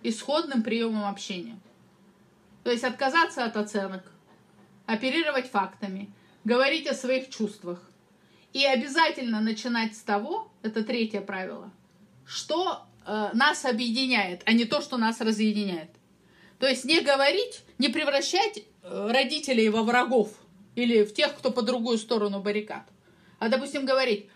исходным 0.02 0.62
приемом 0.62 1.04
общения. 1.04 1.58
То 2.64 2.70
есть 2.70 2.84
отказаться 2.84 3.44
от 3.44 3.56
оценок, 3.56 4.04
оперировать 4.86 5.50
фактами– 5.50 6.10
говорить 6.44 6.86
о 6.86 6.94
своих 6.94 7.30
чувствах. 7.30 7.82
И 8.52 8.64
обязательно 8.64 9.40
начинать 9.40 9.94
с 9.94 10.00
того, 10.00 10.50
это 10.62 10.82
третье 10.82 11.20
правило, 11.20 11.70
что 12.26 12.84
э, 13.10 13.30
нас 13.34 13.64
объединяет, 13.64 14.42
а 14.46 14.52
не 14.52 14.64
то, 14.64 14.80
что 14.80 14.96
нас 14.96 15.20
разъединяет. 15.20 15.90
То 16.60 16.68
есть 16.68 16.84
не 16.84 17.00
говорить, 17.00 17.62
не 17.78 17.88
превращать 17.88 18.58
э, 18.58 19.08
родителей 19.10 19.68
во 19.68 19.82
врагов 19.82 20.30
или 20.76 21.02
в 21.02 21.12
тех, 21.12 21.36
кто 21.36 21.50
по 21.50 21.62
другую 21.62 21.98
сторону 21.98 22.40
баррикад. 22.40 22.84
А, 23.40 23.48
допустим, 23.48 23.84
говорить, 23.84 24.28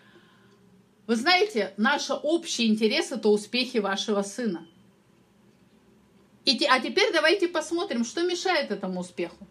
вы 1.07 1.15
знаете, 1.15 1.73
наши 1.77 2.13
общие 2.13 2.67
интересы– 2.67 3.15
это 3.15 3.29
успехи 3.29 3.77
вашего 3.77 4.23
сына. 4.23 4.67
И, 6.43 6.65
а 6.65 6.79
теперь 6.79 7.13
давайте 7.13 7.47
посмотрим, 7.47 8.03
что 8.03 8.23
мешает 8.23 8.71
этому 8.71 8.99
успеху. 8.99 9.47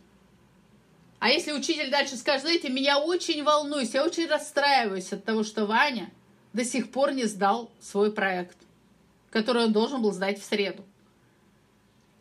А 1.19 1.31
если 1.31 1.53
учитель 1.53 1.91
дальше 1.91 2.17
скажет, 2.17 2.43
знаете, 2.43 2.69
меня 2.69 2.99
очень 2.99 3.43
волнуюсь, 3.43 3.95
я 3.95 4.05
очень 4.05 4.27
расстраиваюсь 4.27 5.13
от 5.13 5.25
того, 5.25 5.43
что 5.45 5.65
Ваня 5.65 6.11
до 6.53 6.65
сих 6.65 6.91
пор 6.91 7.13
не 7.13 7.25
сдал 7.25 7.71
свой 7.81 8.13
проект, 8.13 8.59
который 9.35 9.65
он 9.65 9.73
должен 9.73 10.01
был 10.01 10.13
сдать 10.13 10.41
в 10.41 10.45
среду. 10.45 10.85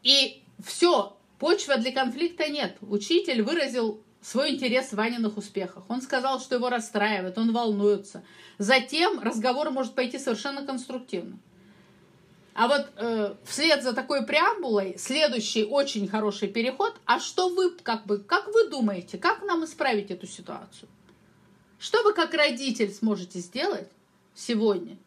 И 0.01 0.41
все, 0.65 1.15
почва 1.37 1.77
для 1.77 1.91
конфликта 1.91 2.49
нет. 2.49 2.75
Учитель 2.81 3.43
выразил 3.43 4.01
свой 4.19 4.55
интерес 4.55 4.87
в 4.89 4.93
Ваниных 4.93 5.37
успехах. 5.37 5.83
Он 5.89 6.01
сказал, 6.01 6.41
что 6.41 6.55
его 6.55 6.69
расстраивает, 6.69 7.37
он 7.37 7.53
волнуется. 7.53 8.23
Затем 8.57 9.19
разговор 9.19 9.69
может 9.69 9.93
пойти 9.93 10.17
совершенно 10.17 10.65
конструктивно. 10.65 11.37
А 12.55 12.67
вот 12.67 12.87
э, 12.97 13.35
вслед 13.45 13.83
за 13.83 13.93
такой 13.93 14.25
преамбулой 14.25 14.95
следующий 14.97 15.65
очень 15.65 16.07
хороший 16.07 16.47
переход. 16.47 16.95
А 17.05 17.19
что 17.19 17.49
вы, 17.49 17.71
как 17.71 18.07
бы, 18.07 18.17
как 18.17 18.47
вы 18.47 18.69
думаете, 18.69 19.19
как 19.19 19.43
нам 19.43 19.65
исправить 19.65 20.09
эту 20.09 20.25
ситуацию? 20.25 20.89
Что 21.77 22.01
вы 22.01 22.13
как 22.13 22.33
родитель 22.33 22.91
сможете 22.91 23.39
сделать 23.39 23.89
сегодня, 24.33 24.97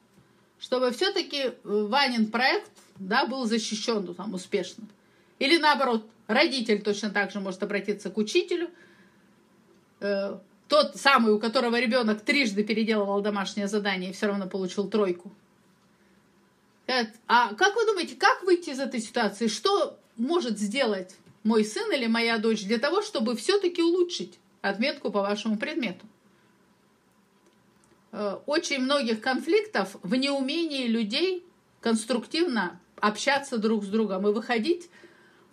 чтобы 0.59 0.91
все-таки 0.91 1.39
э, 1.39 1.53
Ванин 1.63 2.31
проект 2.31 2.71
да, 2.99 3.27
был 3.27 3.45
защищен 3.45 4.05
ну, 4.05 4.15
там, 4.15 4.35
успешно? 4.35 4.85
Или 5.39 5.59
наоборот, 5.59 6.07
родитель 6.27 6.83
точно 6.83 7.11
так 7.11 7.31
же 7.31 7.41
может 7.41 7.63
обратиться 7.63 8.11
к 8.11 8.17
учителю, 8.17 8.71
э, 10.01 10.39
тот 10.69 10.97
самый, 10.97 11.33
у 11.33 11.39
которого 11.39 11.79
ребенок 11.79 12.23
трижды 12.23 12.65
переделывал 12.65 13.21
домашнее 13.21 13.69
задание 13.69 14.11
и 14.11 14.13
все 14.13 14.27
равно 14.27 14.49
получил 14.49 14.89
тройку. 14.89 15.33
А 17.27 17.55
как 17.55 17.75
вы 17.75 17.85
думаете, 17.87 18.15
как 18.17 18.43
выйти 18.43 18.71
из 18.71 18.81
этой 18.81 19.01
ситуации? 19.01 19.49
Что 19.49 19.99
может 20.17 20.59
сделать 20.59 21.17
мой 21.43 21.65
сын 21.65 21.93
или 21.93 22.07
моя 22.07 22.39
дочь 22.39 22.65
для 22.65 22.79
того, 22.79 23.03
чтобы 23.03 23.37
все-таки 23.37 23.83
улучшить 23.83 24.39
отметку 24.63 25.11
по 25.11 25.21
вашему 25.21 25.57
предмету? 25.57 26.07
Э, 28.19 28.39
очень 28.47 28.79
многих 28.79 29.21
конфликтов 29.21 29.97
в 30.03 30.15
неумении 30.15 30.87
людей 30.87 31.45
конструктивно 31.83 32.81
общаться 32.99 33.59
друг 33.59 33.85
с 33.85 33.89
другом 33.89 34.27
и 34.27 34.33
выходить 34.33 34.89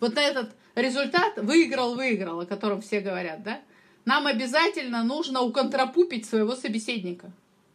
вот 0.00 0.14
на 0.14 0.22
этот 0.22 0.56
результат 0.74 1.36
выиграл-выиграл, 1.36 2.40
о 2.40 2.46
котором 2.46 2.80
все 2.80 3.00
говорят, 3.00 3.42
да? 3.42 3.60
Нам 4.06 4.26
обязательно 4.26 5.04
нужно 5.04 5.42
уконтрапупить 5.42 6.24
своего 6.24 6.56
собеседника. 6.56 7.32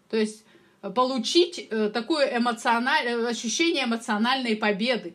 То 0.09 0.17
есть 0.17 0.43
получить 0.95 1.67
э, 1.69 1.91
такое 1.91 2.35
эмоциональное 2.35 3.27
ощущение 3.27 3.83
эмоциональной 3.83 4.55
победы. 4.55 5.13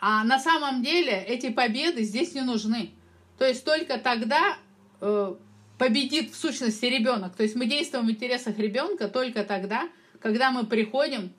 А 0.00 0.24
на 0.24 0.40
самом 0.40 0.82
деле 0.82 1.12
эти 1.12 1.50
победы 1.50 2.02
здесь 2.02 2.34
не 2.34 2.42
нужны. 2.42 2.90
То 3.38 3.46
есть 3.46 3.64
только 3.64 3.98
тогда 3.98 4.58
э, 5.00 5.34
победит 5.78 6.32
в 6.32 6.36
сущности 6.36 6.84
ребенок. 6.86 7.34
То 7.36 7.44
есть 7.44 7.54
мы 7.54 7.66
действуем 7.66 8.06
в 8.06 8.10
интересах 8.10 8.58
ребенка 8.58 9.08
только 9.08 9.44
тогда, 9.44 9.88
когда 10.20 10.50
мы 10.50 10.66
приходим 10.66 11.32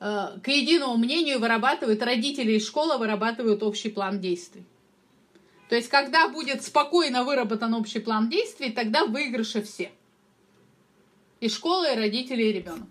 э, 0.00 0.26
к 0.42 0.48
единому 0.48 0.96
мнению, 0.96 1.38
вырабатывают 1.38 2.02
родители 2.02 2.52
и 2.52 2.60
школа 2.60 2.98
вырабатывают 2.98 3.62
общий 3.62 3.88
план 3.88 4.20
действий. 4.20 4.64
То 5.68 5.76
есть 5.76 5.88
когда 5.88 6.28
будет 6.28 6.64
спокойно 6.64 7.22
выработан 7.22 7.74
общий 7.74 8.00
план 8.00 8.28
действий, 8.28 8.72
тогда 8.72 9.06
выигрыши 9.06 9.62
все. 9.62 9.92
И 11.38 11.48
школа, 11.48 11.92
и 11.92 11.96
родители, 11.96 12.42
и 12.42 12.52
ребенок. 12.52 12.88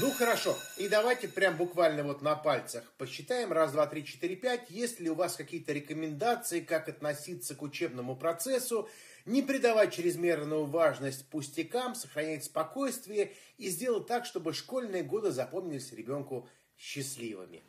Ну 0.00 0.10
хорошо, 0.10 0.56
и 0.78 0.88
давайте 0.88 1.28
прям 1.28 1.56
буквально 1.56 2.02
вот 2.02 2.22
на 2.22 2.34
пальцах 2.34 2.82
посчитаем. 2.96 3.52
Раз, 3.52 3.72
два, 3.72 3.86
три, 3.86 4.06
четыре, 4.06 4.36
пять. 4.36 4.70
Есть 4.70 5.00
ли 5.00 5.10
у 5.10 5.14
вас 5.14 5.36
какие-то 5.36 5.72
рекомендации, 5.72 6.60
как 6.60 6.88
относиться 6.88 7.54
к 7.54 7.60
учебному 7.60 8.16
процессу, 8.16 8.88
не 9.26 9.42
придавать 9.42 9.92
чрезмерную 9.92 10.64
важность 10.64 11.26
пустякам, 11.28 11.94
сохранять 11.94 12.44
спокойствие 12.44 13.34
и 13.58 13.68
сделать 13.68 14.06
так, 14.06 14.24
чтобы 14.24 14.54
школьные 14.54 15.02
годы 15.02 15.30
запомнились 15.30 15.92
ребенку 15.92 16.48
счастливыми? 16.78 17.62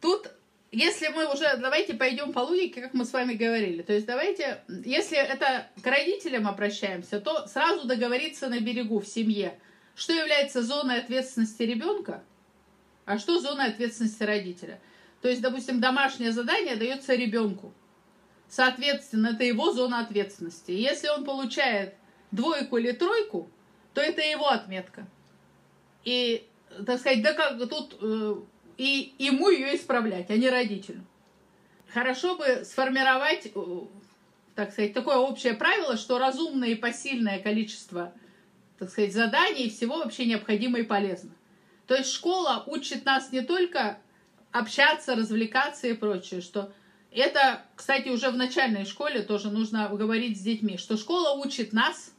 Тут 0.00 0.32
если 0.72 1.08
мы 1.08 1.32
уже, 1.32 1.56
давайте 1.56 1.94
пойдем 1.94 2.32
по 2.32 2.40
логике, 2.40 2.80
как 2.80 2.94
мы 2.94 3.04
с 3.04 3.12
вами 3.12 3.34
говорили. 3.34 3.82
То 3.82 3.92
есть 3.92 4.06
давайте, 4.06 4.62
если 4.68 5.18
это 5.18 5.68
к 5.82 5.86
родителям 5.86 6.46
обращаемся, 6.46 7.20
то 7.20 7.46
сразу 7.46 7.88
договориться 7.88 8.48
на 8.48 8.60
берегу 8.60 9.00
в 9.00 9.06
семье, 9.06 9.58
что 9.94 10.12
является 10.12 10.62
зоной 10.62 11.00
ответственности 11.00 11.62
ребенка, 11.62 12.22
а 13.04 13.18
что 13.18 13.40
зоной 13.40 13.66
ответственности 13.66 14.22
родителя. 14.22 14.80
То 15.20 15.28
есть, 15.28 15.42
допустим, 15.42 15.80
домашнее 15.80 16.32
задание 16.32 16.76
дается 16.76 17.14
ребенку. 17.14 17.72
Соответственно, 18.48 19.28
это 19.28 19.44
его 19.44 19.72
зона 19.72 20.00
ответственности. 20.00 20.72
И 20.72 20.80
если 20.80 21.08
он 21.08 21.24
получает 21.24 21.94
двойку 22.30 22.78
или 22.78 22.92
тройку, 22.92 23.48
то 23.94 24.00
это 24.00 24.22
его 24.22 24.48
отметка. 24.48 25.06
И, 26.04 26.46
так 26.86 26.98
сказать, 26.98 27.22
да 27.22 27.34
как 27.34 27.58
тут 27.68 27.96
э, 28.00 28.34
и 28.78 29.14
ему 29.18 29.50
ее 29.50 29.76
исправлять, 29.76 30.30
а 30.30 30.36
не 30.36 30.48
родителю. 30.48 31.04
Хорошо 31.92 32.36
бы 32.36 32.64
сформировать, 32.64 33.50
э, 33.54 33.80
так 34.54 34.72
сказать, 34.72 34.94
такое 34.94 35.16
общее 35.16 35.54
правило, 35.54 35.96
что 35.96 36.18
разумное 36.18 36.70
и 36.70 36.74
посильное 36.74 37.40
количество, 37.40 38.12
так 38.80 38.88
сказать, 38.88 39.12
заданий 39.12 39.68
всего 39.68 39.98
вообще 39.98 40.24
необходимо 40.24 40.78
и 40.78 40.84
полезно. 40.84 41.32
То 41.86 41.94
есть 41.94 42.10
школа 42.10 42.64
учит 42.66 43.04
нас 43.04 43.30
не 43.30 43.42
только 43.42 43.98
общаться, 44.52 45.14
развлекаться 45.14 45.86
и 45.86 45.92
прочее, 45.92 46.40
что 46.40 46.72
это, 47.12 47.62
кстати, 47.76 48.08
уже 48.08 48.30
в 48.30 48.38
начальной 48.38 48.86
школе 48.86 49.20
тоже 49.20 49.50
нужно 49.50 49.88
говорить 49.90 50.38
с 50.38 50.40
детьми, 50.40 50.78
что 50.78 50.96
школа 50.96 51.38
учит 51.38 51.74
нас 51.74 52.14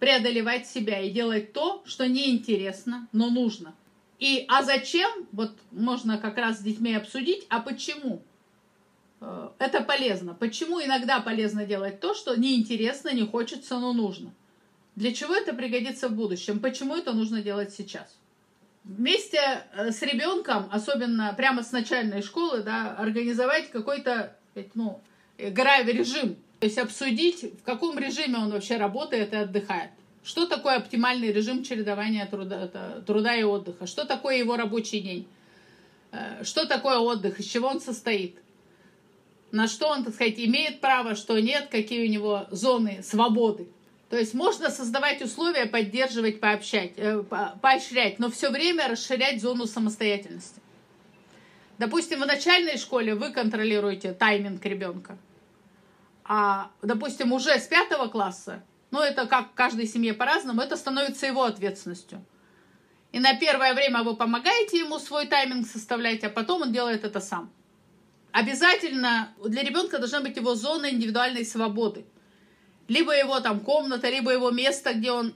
преодолевать 0.00 0.66
себя 0.66 1.00
и 1.00 1.10
делать 1.10 1.54
то, 1.54 1.82
что 1.86 2.06
неинтересно, 2.06 3.08
но 3.12 3.30
нужно. 3.30 3.74
И 4.18 4.44
а 4.48 4.62
зачем, 4.62 5.10
вот 5.32 5.52
можно 5.70 6.18
как 6.18 6.36
раз 6.36 6.58
с 6.58 6.62
детьми 6.62 6.94
обсудить, 6.94 7.46
а 7.48 7.60
почему? 7.60 8.22
Э, 9.22 9.48
это 9.58 9.80
полезно. 9.80 10.34
Почему 10.34 10.78
иногда 10.82 11.20
полезно 11.20 11.64
делать 11.64 12.00
то, 12.00 12.12
что 12.12 12.36
неинтересно, 12.36 13.14
не 13.14 13.26
хочется, 13.26 13.78
но 13.78 13.94
нужно? 13.94 14.34
Для 14.96 15.12
чего 15.12 15.34
это 15.34 15.54
пригодится 15.54 16.08
в 16.08 16.12
будущем? 16.12 16.60
Почему 16.60 16.96
это 16.96 17.12
нужно 17.12 17.42
делать 17.42 17.72
сейчас? 17.72 18.16
Вместе 18.84 19.38
э, 19.74 19.90
с 19.90 20.02
ребенком, 20.02 20.68
особенно 20.70 21.32
прямо 21.34 21.62
с 21.62 21.72
начальной 21.72 22.20
школы, 22.20 22.62
да, 22.62 22.94
организовать 22.96 23.70
какой-то 23.70 24.36
ну, 24.74 25.00
игровой 25.38 25.92
режим. 25.92 26.36
То 26.60 26.66
есть 26.66 26.78
обсудить, 26.78 27.42
в 27.60 27.62
каком 27.62 27.98
режиме 27.98 28.38
он 28.38 28.50
вообще 28.50 28.76
работает 28.76 29.32
и 29.32 29.36
отдыхает. 29.36 29.90
Что 30.24 30.46
такое 30.46 30.76
оптимальный 30.76 31.32
режим 31.32 31.64
чередования 31.64 32.26
труда, 32.26 32.68
труда 33.06 33.34
и 33.34 33.42
отдыха? 33.42 33.86
Что 33.86 34.04
такое 34.04 34.36
его 34.36 34.56
рабочий 34.56 35.00
день? 35.00 35.26
Э, 36.10 36.44
что 36.44 36.66
такое 36.66 36.98
отдых? 36.98 37.40
Из 37.40 37.46
чего 37.46 37.68
он 37.68 37.80
состоит? 37.80 38.36
На 39.52 39.68
что 39.68 39.88
он, 39.88 40.04
так 40.04 40.14
сказать, 40.14 40.38
имеет 40.38 40.80
право, 40.80 41.14
что 41.14 41.38
нет, 41.38 41.68
какие 41.70 42.06
у 42.06 42.10
него 42.10 42.46
зоны 42.50 43.02
свободы. 43.02 43.68
То 44.12 44.18
есть 44.18 44.34
можно 44.34 44.68
создавать 44.68 45.22
условия, 45.22 45.64
поддерживать, 45.64 46.38
пообщать, 46.38 46.92
э, 46.98 47.22
поощрять, 47.62 48.18
но 48.18 48.30
все 48.30 48.50
время 48.50 48.88
расширять 48.88 49.40
зону 49.40 49.64
самостоятельности. 49.66 50.60
Допустим, 51.78 52.20
в 52.20 52.26
начальной 52.26 52.76
школе 52.76 53.14
вы 53.14 53.32
контролируете 53.32 54.12
тайминг 54.12 54.62
ребенка, 54.66 55.16
а, 56.24 56.70
допустим, 56.82 57.32
уже 57.32 57.58
с 57.58 57.66
пятого 57.66 58.08
класса 58.08 58.62
но 58.90 59.02
это 59.02 59.26
как 59.26 59.52
в 59.52 59.54
каждой 59.54 59.86
семье 59.86 60.12
по-разному, 60.12 60.60
это 60.60 60.76
становится 60.76 61.26
его 61.26 61.44
ответственностью. 61.44 62.22
И 63.10 63.18
на 63.18 63.34
первое 63.34 63.72
время 63.72 64.02
вы 64.02 64.14
помогаете 64.14 64.80
ему 64.80 64.98
свой 64.98 65.26
тайминг 65.26 65.66
составлять, 65.66 66.22
а 66.24 66.28
потом 66.28 66.60
он 66.60 66.72
делает 66.72 67.02
это 67.04 67.20
сам. 67.20 67.50
Обязательно 68.32 69.34
для 69.42 69.62
ребенка 69.62 69.98
должна 69.98 70.20
быть 70.20 70.36
его 70.36 70.54
зона 70.54 70.90
индивидуальной 70.90 71.46
свободы. 71.46 72.04
Либо 72.92 73.12
его 73.16 73.40
там 73.40 73.60
комната, 73.60 74.08
либо 74.10 74.30
его 74.32 74.50
место, 74.50 74.94
где 74.94 75.12
он, 75.12 75.34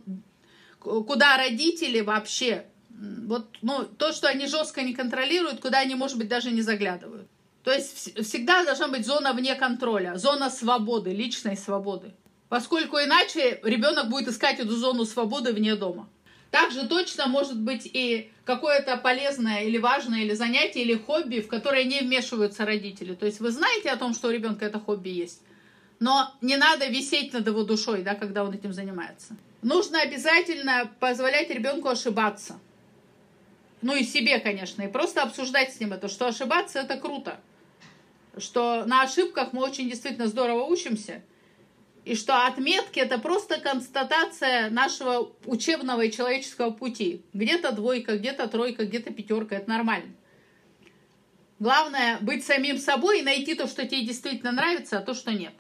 куда 0.81 1.37
родители 1.37 2.01
вообще, 2.01 2.66
вот, 2.91 3.47
ну, 3.62 3.85
то, 3.85 4.12
что 4.12 4.28
они 4.28 4.47
жестко 4.47 4.83
не 4.83 4.95
контролируют, 4.95 5.61
куда 5.61 5.78
они, 5.78 5.95
может 5.95 6.18
быть, 6.18 6.28
даже 6.28 6.51
не 6.51 6.62
заглядывают. 6.62 7.28
То 7.64 7.72
есть 7.72 8.14
всегда 8.24 8.64
должна 8.64 8.89
быть 8.89 9.07
зона 9.07 9.33
вне 9.33 9.55
контроля, 9.55 10.16
зона 10.16 10.51
свободы, 10.51 11.11
личной 11.11 11.57
свободы 11.57 12.12
поскольку 12.49 12.97
иначе 12.97 13.61
ребенок 13.62 14.09
будет 14.09 14.28
искать 14.28 14.61
эту 14.61 14.76
зону 14.76 15.05
свободы 15.05 15.53
вне 15.53 15.74
дома. 15.76 16.09
Также 16.51 16.87
точно 16.87 17.26
может 17.26 17.61
быть 17.61 17.91
и 17.93 18.30
какое-то 18.45 18.97
полезное 18.97 19.64
или 19.64 19.78
важное 19.78 20.20
или 20.20 20.33
занятие 20.33 20.83
или 20.83 20.95
хобби, 20.95 21.41
в 21.41 21.49
которое 21.49 21.85
не 21.85 22.01
вмешиваются 22.01 22.64
родители. 22.64 23.14
То 23.14 23.26
есть 23.26 23.41
вы 23.41 23.51
знаете 23.51 23.91
о 23.91 23.97
том, 23.97 24.14
что 24.14 24.28
у 24.28 24.30
ребенка 24.30 24.64
это 24.64 24.78
хобби 24.78 25.09
есть, 25.09 25.43
но 26.01 26.32
не 26.40 26.57
надо 26.57 26.86
висеть 26.86 27.32
над 27.32 27.47
его 27.47 27.64
душой, 27.64 28.03
да, 28.03 28.14
когда 28.14 28.44
он 28.44 28.53
этим 28.53 28.72
занимается. 28.72 29.36
Нужно 29.62 30.01
обязательно 30.01 30.90
позволять 31.01 31.51
ребенку 31.51 31.88
ошибаться. 31.88 32.59
Ну 33.82 33.94
и 33.94 34.05
себе, 34.05 34.38
конечно, 34.38 34.82
и 34.82 34.88
просто 34.88 35.22
обсуждать 35.22 35.72
с 35.72 35.80
ним 35.80 35.92
это, 35.92 36.09
что 36.09 36.26
ошибаться 36.26 36.80
это 36.80 36.97
круто. 36.97 37.40
что 38.38 38.84
на 38.84 39.03
ошибках 39.03 39.53
мы 39.53 39.62
очень 39.62 39.88
действительно 39.88 40.26
здорово 40.26 40.64
учимся, 40.64 41.22
и 42.05 42.14
что 42.14 42.47
отметки 42.47 43.01
это 43.01 43.18
просто 43.18 43.59
констатация 43.61 44.70
нашего 44.70 45.32
учебного 45.44 46.03
и 46.03 46.12
человеческого 46.12 46.70
пути. 46.70 47.22
Где-то 47.32 47.72
двойка, 47.72 48.16
где-то 48.16 48.47
тройка, 48.47 48.84
где-то 48.84 49.12
пятерка, 49.12 49.57
это 49.57 49.68
нормально. 49.68 50.14
Главное 51.59 52.18
быть 52.20 52.44
самим 52.44 52.78
собой 52.78 53.20
и 53.20 53.24
найти 53.24 53.55
то, 53.55 53.66
что 53.66 53.86
тебе 53.86 54.05
действительно 54.05 54.53
нравится, 54.53 54.99
а 54.99 55.03
то, 55.03 55.14
что 55.14 55.32
нет. 55.32 55.55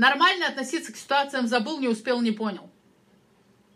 Нормально 0.00 0.46
относиться 0.46 0.94
к 0.94 0.96
ситуациям 0.96 1.46
забыл, 1.46 1.78
не 1.78 1.86
успел, 1.86 2.22
не 2.22 2.30
понял. 2.30 2.70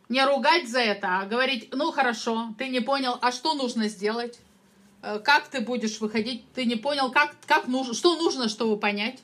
Не 0.08 0.24
ругать 0.24 0.66
за 0.66 0.78
это, 0.78 1.18
а 1.18 1.26
говорить, 1.26 1.68
ну 1.74 1.92
хорошо, 1.92 2.54
ты 2.56 2.68
не 2.68 2.80
понял, 2.80 3.18
а 3.20 3.30
что 3.30 3.52
нужно 3.52 3.88
сделать? 3.88 4.38
Э, 5.02 5.18
как 5.22 5.48
ты 5.48 5.60
будешь 5.60 6.00
выходить? 6.00 6.50
Ты 6.54 6.64
не 6.64 6.76
понял, 6.76 7.12
как, 7.12 7.36
как 7.46 7.66
нужно, 7.66 7.92
что 7.92 8.16
нужно, 8.16 8.48
чтобы 8.48 8.78
понять? 8.78 9.20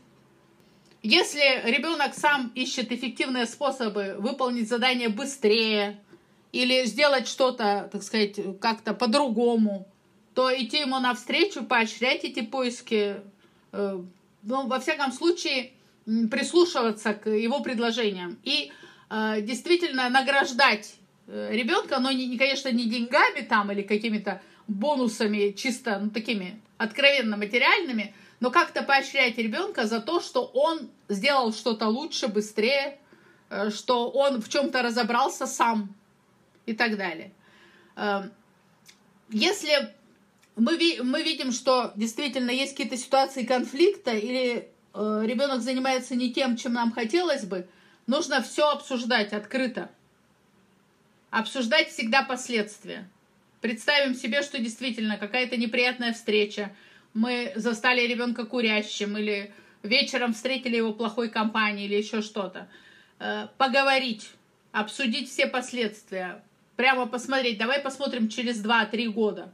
Если 1.03 1.63
ребенок 1.71 2.13
сам 2.15 2.53
ищет 2.55 2.93
эффективные 2.93 3.47
способы 3.47 4.17
выполнить 4.19 4.69
задание 4.69 5.09
быстрее 5.09 5.99
или 6.53 6.85
сделать 6.85 7.29
что-то, 7.29 7.89
так 7.91 8.03
сказать, 8.03 8.39
как-то 8.61 8.93
по-другому, 8.93 9.89
то 10.35 10.51
идти 10.55 10.81
ему 10.81 10.99
навстречу, 10.99 11.65
поощрять 11.65 12.25
эти 12.25 12.43
поиски, 12.43 13.23
э, 13.73 14.03
ну, 14.43 14.67
во 14.67 14.81
всяком 14.81 15.13
случае, 15.13 15.73
прислушиваться 16.05 17.15
к 17.15 17.29
его 17.29 17.61
предложениям 17.61 18.39
и 18.43 18.73
э, 19.11 19.41
действительно 19.43 20.09
награждать 20.09 20.95
э, 21.27 21.51
ребенка, 21.53 21.99
но, 21.99 22.11
не, 22.11 22.37
конечно, 22.39 22.71
не 22.71 22.87
деньгами 22.87 23.43
там 23.43 23.71
или 23.73 23.83
какими-то 23.83 24.41
бонусами 24.67 25.53
чисто 25.53 25.99
ну, 25.99 26.11
такими 26.11 26.61
откровенно 26.79 27.37
материальными, 27.37 28.15
но 28.41 28.51
как-то 28.51 28.83
поощрять 28.83 29.37
ребенка 29.37 29.87
за 29.87 30.01
то, 30.01 30.21
что 30.21 30.45
он 30.45 30.89
сделал 31.09 31.53
что-то 31.53 31.89
лучше, 31.89 32.29
быстрее, 32.29 32.99
э, 33.51 33.71
что 33.71 34.11
он 34.11 34.41
в 34.41 34.49
чем-то 34.49 34.83
разобрался 34.83 35.47
сам 35.47 35.95
и 36.67 36.73
так 36.73 36.97
далее. 36.97 37.33
Эм, 37.97 38.33
если 39.29 39.95
мы, 40.57 40.79
мы 41.03 41.23
видим, 41.23 41.53
что 41.53 41.93
действительно 41.97 42.51
есть 42.51 42.73
какие-то 42.73 42.97
ситуации 42.97 43.45
конфликта 43.45 44.13
или 44.13 44.57
э, 44.57 44.65
ребенок 44.95 45.61
занимается 45.61 46.15
не 46.15 46.33
тем, 46.33 46.57
чем 46.57 46.73
нам 46.73 46.93
хотелось 46.93 47.45
бы, 47.45 47.69
нужно 48.07 48.43
все 48.43 48.71
обсуждать 48.71 49.33
открыто. 49.33 49.91
Обсуждать 51.31 51.91
всегда 51.91 52.23
последствия. 52.23 53.09
Представим 53.61 54.15
себе, 54.15 54.43
что 54.43 54.59
действительно 54.59 55.17
какая-то 55.17 55.57
неприятная 55.57 56.13
встреча, 56.13 56.73
мы 57.15 57.53
застали 57.55 58.07
ребенка 58.07 58.47
курящим 58.47 59.17
или 59.17 59.53
вечером 59.83 60.33
встретили 60.33 60.77
его 60.77 60.93
плохой 60.93 61.29
компании 61.29 61.87
или 61.87 61.97
еще 61.97 62.23
что-то. 62.23 62.69
Э, 63.19 63.49
поговорить, 63.59 64.31
обсудить 64.73 65.29
все 65.29 65.47
последствия, 65.47 66.43
прямо 66.77 67.07
посмотреть, 67.07 67.59
давай 67.59 67.81
посмотрим 67.81 68.29
через 68.29 68.65
2-3 68.65 69.09
года. 69.09 69.53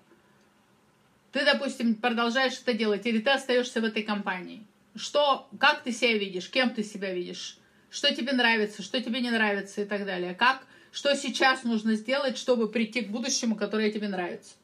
Ты, 1.33 1.45
допустим, 1.45 1.95
продолжаешь 1.97 2.59
это 2.61 2.73
делать, 2.73 3.05
или 3.07 3.19
ты 3.19 3.31
остаешься 3.31 3.81
в 3.81 3.85
этой 3.85 4.03
компании. 4.03 4.65
Что, 4.97 5.49
как 5.61 5.83
ты 5.83 5.93
себя 5.93 6.17
видишь, 6.17 6.51
кем 6.51 6.71
ты 6.71 6.83
себя 6.83 7.13
видишь, 7.13 7.59
что 7.91 8.15
тебе 8.15 8.33
нравится, 8.33 8.83
что 8.83 9.01
тебе 9.01 9.21
не 9.21 9.31
нравится 9.31 9.83
и 9.83 9.85
так 9.85 10.07
далее. 10.07 10.35
Как, 10.35 10.67
что 10.91 11.15
сейчас 11.15 11.65
нужно 11.65 11.95
сделать, 11.95 12.39
чтобы 12.39 12.69
прийти 12.69 13.03
к 13.03 13.11
будущему, 13.11 13.57
которое 13.57 13.93
тебе 13.93 14.09
нравится. 14.09 14.55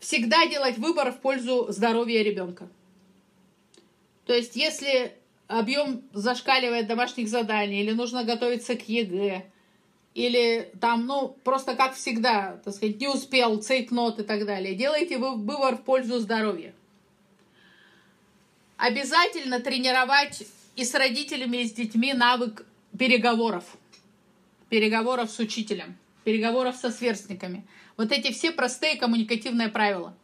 Всегда 0.00 0.46
делать 0.46 0.78
выбор 0.78 1.12
в 1.12 1.20
пользу 1.20 1.66
здоровья 1.70 2.22
ребенка. 2.22 2.68
То 4.26 4.34
есть, 4.34 4.56
если 4.56 5.12
объем 5.46 6.02
зашкаливает 6.12 6.86
домашних 6.86 7.28
заданий, 7.28 7.82
или 7.82 7.92
нужно 7.92 8.24
готовиться 8.24 8.76
к 8.76 8.88
ЕГЭ, 8.88 9.44
или 10.14 10.72
там, 10.80 11.06
ну, 11.06 11.36
просто 11.44 11.76
как 11.76 11.94
всегда, 11.94 12.60
так 12.64 12.74
сказать, 12.74 13.00
не 13.00 13.08
успел, 13.08 13.60
цейтнот 13.60 14.20
и 14.20 14.22
так 14.24 14.44
далее. 14.46 14.74
Делайте 14.74 15.18
выбор 15.18 15.76
в 15.76 15.82
пользу 15.82 16.18
здоровья. 16.18 16.74
Обязательно 18.80 19.60
тренировать 19.60 20.42
и 20.74 20.86
с 20.86 20.94
родителями, 20.94 21.58
и 21.58 21.68
с 21.68 21.72
детьми 21.72 22.14
навык 22.14 22.64
переговоров. 22.98 23.64
Переговоров 24.70 25.30
с 25.30 25.38
учителем, 25.38 25.98
переговоров 26.24 26.76
со 26.76 26.90
сверстниками. 26.90 27.66
Вот 27.98 28.10
эти 28.10 28.32
все 28.32 28.52
простые 28.52 28.96
коммуникативные 28.96 29.68
правила. 29.68 30.16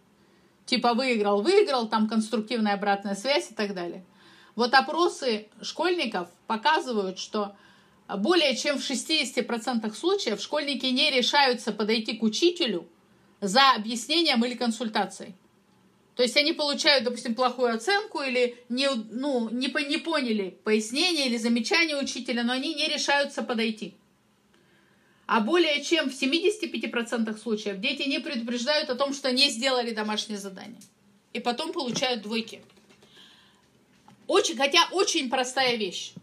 Типа 0.64 0.94
выиграл, 0.94 1.42
выиграл, 1.42 1.86
там 1.86 2.09
конструктивная 2.09 2.72
обратная 2.72 3.14
связь 3.14 3.50
и 3.50 3.54
так 3.54 3.74
далее. 3.74 4.02
Вот 4.54 4.72
опросы 4.72 5.48
школьников 5.61 6.30
показывают, 6.46 7.18
что 7.18 7.54
более 8.09 8.57
чем 8.57 8.78
в 8.78 8.90
60% 8.90 9.94
случаев 9.94 10.40
школьники 10.40 10.86
не 10.86 11.11
решаются 11.11 11.72
подойти 11.72 12.16
к 12.16 12.22
учителю 12.22 12.88
за 13.42 13.72
объяснением 13.72 14.42
или 14.46 14.54
консультацией. 14.54 15.34
То 16.16 16.22
есть 16.22 16.36
они 16.38 16.54
получают, 16.54 17.04
допустим, 17.04 17.34
плохую 17.34 17.74
оценку 17.74 18.22
или 18.22 18.56
не, 18.70 18.88
ну, 19.10 19.50
не, 19.50 19.68
не 19.86 19.98
поняли 19.98 20.58
пояснение 20.64 21.26
или 21.26 21.36
замечание 21.36 21.98
учителя, 21.98 22.42
но 22.42 22.54
они 22.54 22.74
не 22.74 22.88
решаются 22.88 23.42
подойти. 23.42 23.94
А 25.26 25.40
более 25.40 25.84
чем 25.84 26.08
в 26.08 26.14
75% 26.14 27.38
случаев 27.38 27.80
дети 27.80 28.08
не 28.08 28.18
предупреждают 28.18 28.88
о 28.88 28.94
том, 28.94 29.12
что 29.12 29.30
не 29.30 29.50
сделали 29.50 29.90
домашнее 29.90 30.38
задание. 30.38 30.80
И 31.34 31.40
потом 31.40 31.72
получают 31.72 32.22
двойки. 32.22 32.62
Очень, 34.26 34.56
хотя 34.56 34.88
очень 34.92 35.28
простая 35.28 35.76
вещь 35.76 36.14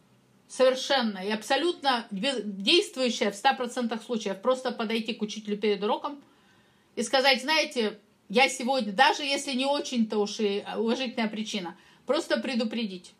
совершенно 0.47 1.19
и 1.19 1.31
абсолютно 1.31 2.07
действующая 2.11 3.31
в 3.31 3.35
100% 3.35 4.03
случаев. 4.03 4.41
Просто 4.41 4.71
подойти 4.71 5.13
к 5.13 5.21
учителю 5.21 5.57
перед 5.57 5.83
уроком 5.83 6.19
и 6.95 7.03
сказать, 7.03 7.41
знаете, 7.41 7.99
я 8.33 8.49
сегодня, 8.49 8.91
даже 8.91 9.23
если 9.23 9.53
не 9.53 9.67
очень-то 9.67 10.17
уж 10.17 10.39
и 10.39 10.65
уважительная 10.75 11.29
причина, 11.29 11.77
просто 12.07 12.37
предупредить. 12.37 13.13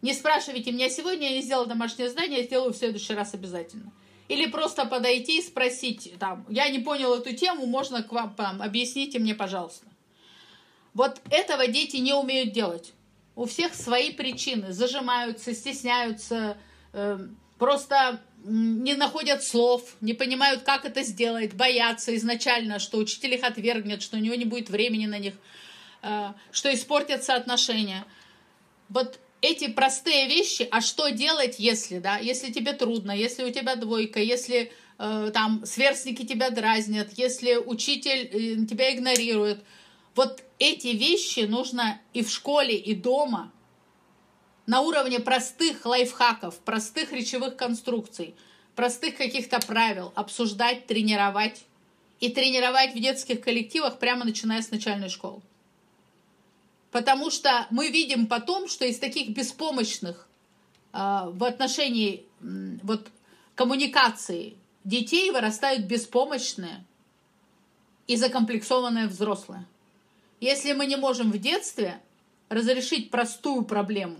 Не 0.00 0.14
спрашивайте 0.14 0.70
меня 0.70 0.88
сегодня, 0.88 1.28
я 1.28 1.36
не 1.38 1.42
сделал 1.42 1.66
домашнее 1.66 2.08
задание, 2.08 2.38
я 2.38 2.44
сделаю 2.44 2.72
в 2.72 2.76
следующий 2.76 3.14
раз 3.14 3.34
обязательно. 3.34 3.90
Или 4.28 4.46
просто 4.48 4.84
подойти 4.84 5.38
и 5.38 5.42
спросить, 5.42 6.14
там, 6.20 6.46
я 6.48 6.68
не 6.68 6.78
понял 6.78 7.14
эту 7.14 7.34
тему, 7.34 7.66
можно 7.66 8.04
к 8.04 8.12
вам, 8.12 8.32
там, 8.36 8.62
объясните 8.62 9.18
мне, 9.18 9.34
пожалуйста. 9.34 9.88
Вот 10.94 11.20
этого 11.30 11.66
дети 11.66 11.96
не 11.96 12.12
умеют 12.12 12.52
делать. 12.52 12.92
У 13.34 13.44
всех 13.44 13.74
свои 13.74 14.12
причины. 14.12 14.72
Зажимаются, 14.72 15.52
стесняются, 15.52 16.58
э, 16.92 17.18
просто 17.58 18.20
не 18.48 18.94
находят 18.94 19.44
слов, 19.44 19.82
не 20.00 20.14
понимают, 20.14 20.62
как 20.62 20.84
это 20.84 21.02
сделать, 21.02 21.54
боятся 21.54 22.14
изначально, 22.16 22.78
что 22.78 22.98
учитель 22.98 23.34
их 23.34 23.44
отвергнет, 23.44 24.02
что 24.02 24.16
у 24.16 24.20
него 24.20 24.34
не 24.34 24.44
будет 24.44 24.70
времени 24.70 25.06
на 25.06 25.18
них, 25.18 25.34
э, 26.02 26.32
что 26.50 26.72
испортятся 26.72 27.34
отношения. 27.34 28.04
Вот 28.88 29.20
эти 29.40 29.68
простые 29.68 30.26
вещи, 30.26 30.66
а 30.70 30.80
что 30.80 31.10
делать, 31.10 31.56
если, 31.58 31.98
да, 31.98 32.18
если 32.18 32.52
тебе 32.52 32.72
трудно, 32.72 33.12
если 33.12 33.44
у 33.44 33.50
тебя 33.50 33.76
двойка, 33.76 34.20
если 34.20 34.72
э, 34.98 35.30
там 35.32 35.64
сверстники 35.64 36.26
тебя 36.26 36.50
дразнят, 36.50 37.12
если 37.16 37.56
учитель 37.56 38.30
э, 38.32 38.66
тебя 38.66 38.94
игнорирует– 38.94 39.60
вот 40.18 40.42
эти 40.58 40.88
вещи 40.88 41.46
нужно 41.46 42.00
и 42.12 42.24
в 42.24 42.30
школе, 42.30 42.74
и 42.74 42.92
дома 42.92 43.52
на 44.68 44.82
уровне 44.82 45.18
простых 45.18 45.86
лайфхаков, 45.86 46.58
простых 46.58 47.10
речевых 47.12 47.56
конструкций, 47.56 48.34
простых 48.76 49.16
каких-то 49.16 49.60
правил 49.60 50.12
обсуждать, 50.14 50.86
тренировать. 50.86 51.64
И 52.20 52.30
тренировать 52.30 52.94
в 52.94 53.00
детских 53.00 53.40
коллективах 53.40 54.00
прямо 54.00 54.24
начиная 54.24 54.60
с 54.60 54.72
начальной 54.72 55.08
школы. 55.08 55.40
Потому 56.90 57.30
что 57.30 57.66
мы 57.70 57.90
видим 57.90 58.26
потом, 58.26 58.68
что 58.68 58.84
из 58.84 58.98
таких 58.98 59.30
беспомощных 59.30 60.26
э, 60.92 60.98
в 61.28 61.44
отношении 61.44 62.26
э, 62.40 62.78
вот, 62.82 63.06
коммуникации 63.54 64.56
детей 64.82 65.30
вырастают 65.30 65.84
беспомощные 65.84 66.84
и 68.08 68.16
закомплексованные 68.16 69.06
взрослые. 69.06 69.64
Если 70.40 70.72
мы 70.72 70.86
не 70.86 70.96
можем 70.96 71.30
в 71.30 71.38
детстве 71.38 72.00
разрешить 72.48 73.10
простую 73.10 73.64
проблему, 73.64 74.16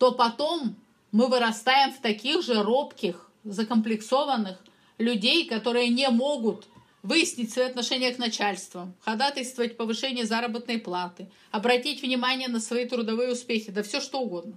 то 0.00 0.12
потом 0.12 0.76
мы 1.12 1.26
вырастаем 1.26 1.92
в 1.92 2.00
таких 2.00 2.42
же 2.42 2.62
робких, 2.62 3.30
закомплексованных 3.44 4.58
людей, 4.96 5.46
которые 5.46 5.90
не 5.90 6.08
могут 6.08 6.66
выяснить 7.02 7.52
свои 7.52 7.66
отношения 7.66 8.10
к 8.10 8.16
начальству, 8.16 8.94
ходатайствовать 9.02 9.76
повышение 9.76 10.24
заработной 10.24 10.78
платы, 10.78 11.28
обратить 11.50 12.00
внимание 12.00 12.48
на 12.48 12.60
свои 12.60 12.86
трудовые 12.86 13.32
успехи, 13.32 13.70
да 13.70 13.82
все 13.82 14.00
что 14.00 14.20
угодно. 14.20 14.54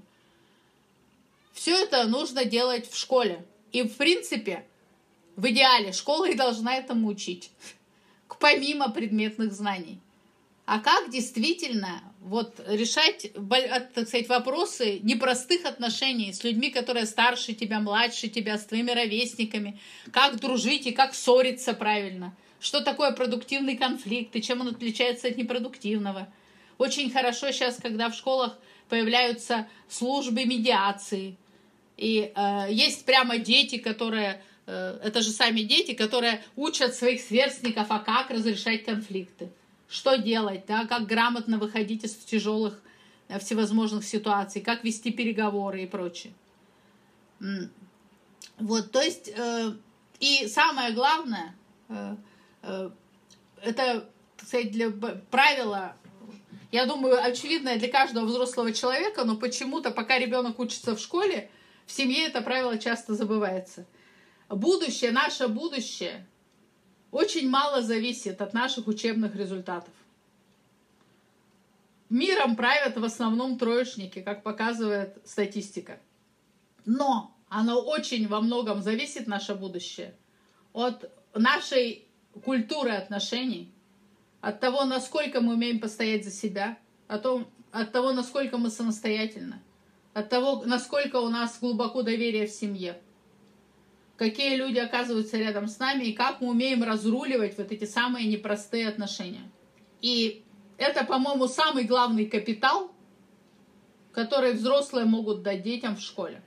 Все 1.52 1.76
это 1.76 2.08
нужно 2.08 2.46
делать 2.46 2.90
в 2.90 2.98
школе. 2.98 3.46
И 3.74 3.84
в 3.84 3.98
принципе, 3.98 4.66
в 5.36 5.46
идеале, 5.50 5.92
школа 5.92 6.30
и 6.30 6.36
должна 6.36 6.76
этому 6.76 7.10
учить, 7.10 7.52
помимо 8.40 8.90
предметных 8.92 9.52
знаний 9.52 10.00
а 10.66 10.80
как 10.80 11.10
действительно 11.10 12.02
вот 12.24 12.62
решать, 12.68 13.32
так 13.94 14.08
сказать, 14.08 14.30
вопросы 14.30 15.00
непростых 15.04 15.66
отношений 15.66 16.32
с 16.32 16.44
людьми, 16.44 16.70
которые 16.70 17.06
старше 17.06 17.54
тебя, 17.54 17.80
младше 17.80 18.30
тебя, 18.30 18.58
с 18.58 18.66
твоими 18.66 18.92
ровесниками, 18.92 19.80
как 20.12 20.40
дружить 20.40 20.88
и 20.88 20.92
как 20.92 21.14
ссориться 21.14 21.74
правильно, 21.74 22.36
что 22.62 22.82
такое 22.82 23.12
продуктивный 23.12 23.76
конфликт 23.76 24.36
и 24.36 24.42
чем 24.42 24.62
он 24.62 24.70
отличается 24.70 25.28
от 25.28 25.38
непродуктивного. 25.38 26.34
Очень 26.78 27.12
хорошо 27.12 27.52
сейчас, 27.52 27.76
когда 27.76 28.10
в 28.10 28.16
школах 28.16 28.58
появляются 28.88 29.68
службы 29.90 30.46
медиации, 30.46 31.38
и 31.98 32.32
э, 32.36 32.68
есть 32.72 33.06
прямо 33.06 33.38
дети, 33.38 33.78
которые, 33.78 34.42
э, 34.66 35.00
это 35.04 35.22
же 35.22 35.30
сами 35.30 35.62
дети, 35.62 35.94
которые 35.94 36.42
учат 36.56 36.96
своих 36.96 37.22
сверстников, 37.22 37.88
а 37.90 38.00
как 38.00 38.32
разрешать 38.32 38.86
конфликты 38.86 39.52
что 39.94 40.16
делать, 40.16 40.66
да, 40.68 40.88
как 40.88 41.06
грамотно 41.06 41.60
выходить 41.60 42.04
из 42.04 42.16
тяжелых 42.16 42.82
э, 43.28 43.38
всевозможных 43.38 44.04
ситуаций, 44.04 44.60
как 44.60 44.84
вести 44.84 45.12
переговоры 45.12 45.84
и 45.84 45.86
прочее. 45.86 46.34
Вот, 48.58 48.92
то 48.92 49.02
есть, 49.02 49.32
э, 49.36 49.74
и 50.20 50.48
самое 50.48 50.94
главное, 50.94 51.56
э, 51.90 52.16
э, 52.64 52.90
это, 53.62 54.10
сказать, 54.38 54.72
для 54.72 54.90
правила, 55.30 55.96
я 56.72 56.88
думаю, 56.88 57.24
очевидное 57.24 57.78
для 57.78 57.88
каждого 57.88 58.26
взрослого 58.26 58.74
человека, 58.74 59.26
но 59.26 59.38
почему-то, 59.38 59.92
пока 59.92 60.18
ребенок 60.18 60.58
учится 60.58 60.96
в 60.96 61.00
школе, 61.00 61.52
в 61.86 61.92
семье 61.92 62.26
это 62.26 62.42
правило 62.42 62.80
часто 62.80 63.14
забывается. 63.14 63.86
Будущее, 64.50 65.12
наше 65.12 65.48
будущее 65.48 66.26
очень 67.14 67.48
мало 67.48 67.84
зависит 67.84 68.42
от 68.42 68.54
наших 68.56 68.88
учебных 68.88 69.36
результатов. 69.36 69.94
Миром 72.10 72.56
правят 72.56 72.98
в 72.98 73.04
основном 73.04 73.60
троечники, 73.60 74.20
как 74.20 74.42
показывает 74.42 75.20
статистика. 75.24 76.00
Но 76.86 77.38
оно 77.50 77.80
очень 77.80 78.28
во 78.28 78.42
многом 78.42 78.82
зависит, 78.82 79.28
наше 79.28 79.54
будущее, 79.54 80.16
от 80.74 81.12
нашей 81.36 82.08
культуры 82.44 82.92
отношений, 82.94 83.72
от 84.42 84.60
того, 84.60 84.84
насколько 84.86 85.40
мы 85.40 85.54
умеем 85.54 85.80
постоять 85.80 86.26
за 86.26 86.32
себя, 86.32 86.80
от 87.08 87.22
того, 87.22 87.44
от 87.72 87.92
того 87.92 88.12
насколько 88.12 88.58
мы 88.58 88.72
самостоятельны, 88.72 89.62
от 90.16 90.30
того, 90.30 90.64
насколько 90.66 91.18
у 91.18 91.30
нас 91.30 91.60
глубоко 91.60 92.02
доверие 92.02 92.48
в 92.48 92.52
семье– 92.52 93.00
какие 94.18 94.56
люди 94.56 94.80
оказываются 94.80 95.38
рядом 95.38 95.68
с 95.68 95.80
нами 95.80 96.06
и 96.06 96.14
как 96.14 96.42
мы 96.42 96.50
умеем 96.50 96.84
разруливать 96.84 97.58
вот 97.58 97.72
эти 97.72 97.86
самые 97.86 98.28
непростые 98.28 98.88
отношения. 98.88 99.50
И 100.02 100.44
это, 100.78 101.04
по-моему, 101.04 101.48
самый 101.48 101.86
главный 101.86 102.26
капитал, 102.26 102.92
который 104.12 104.54
взрослые 104.54 105.06
могут 105.06 105.42
дать 105.42 105.64
детям 105.64 105.96
в 105.96 106.02
школе. 106.02 106.44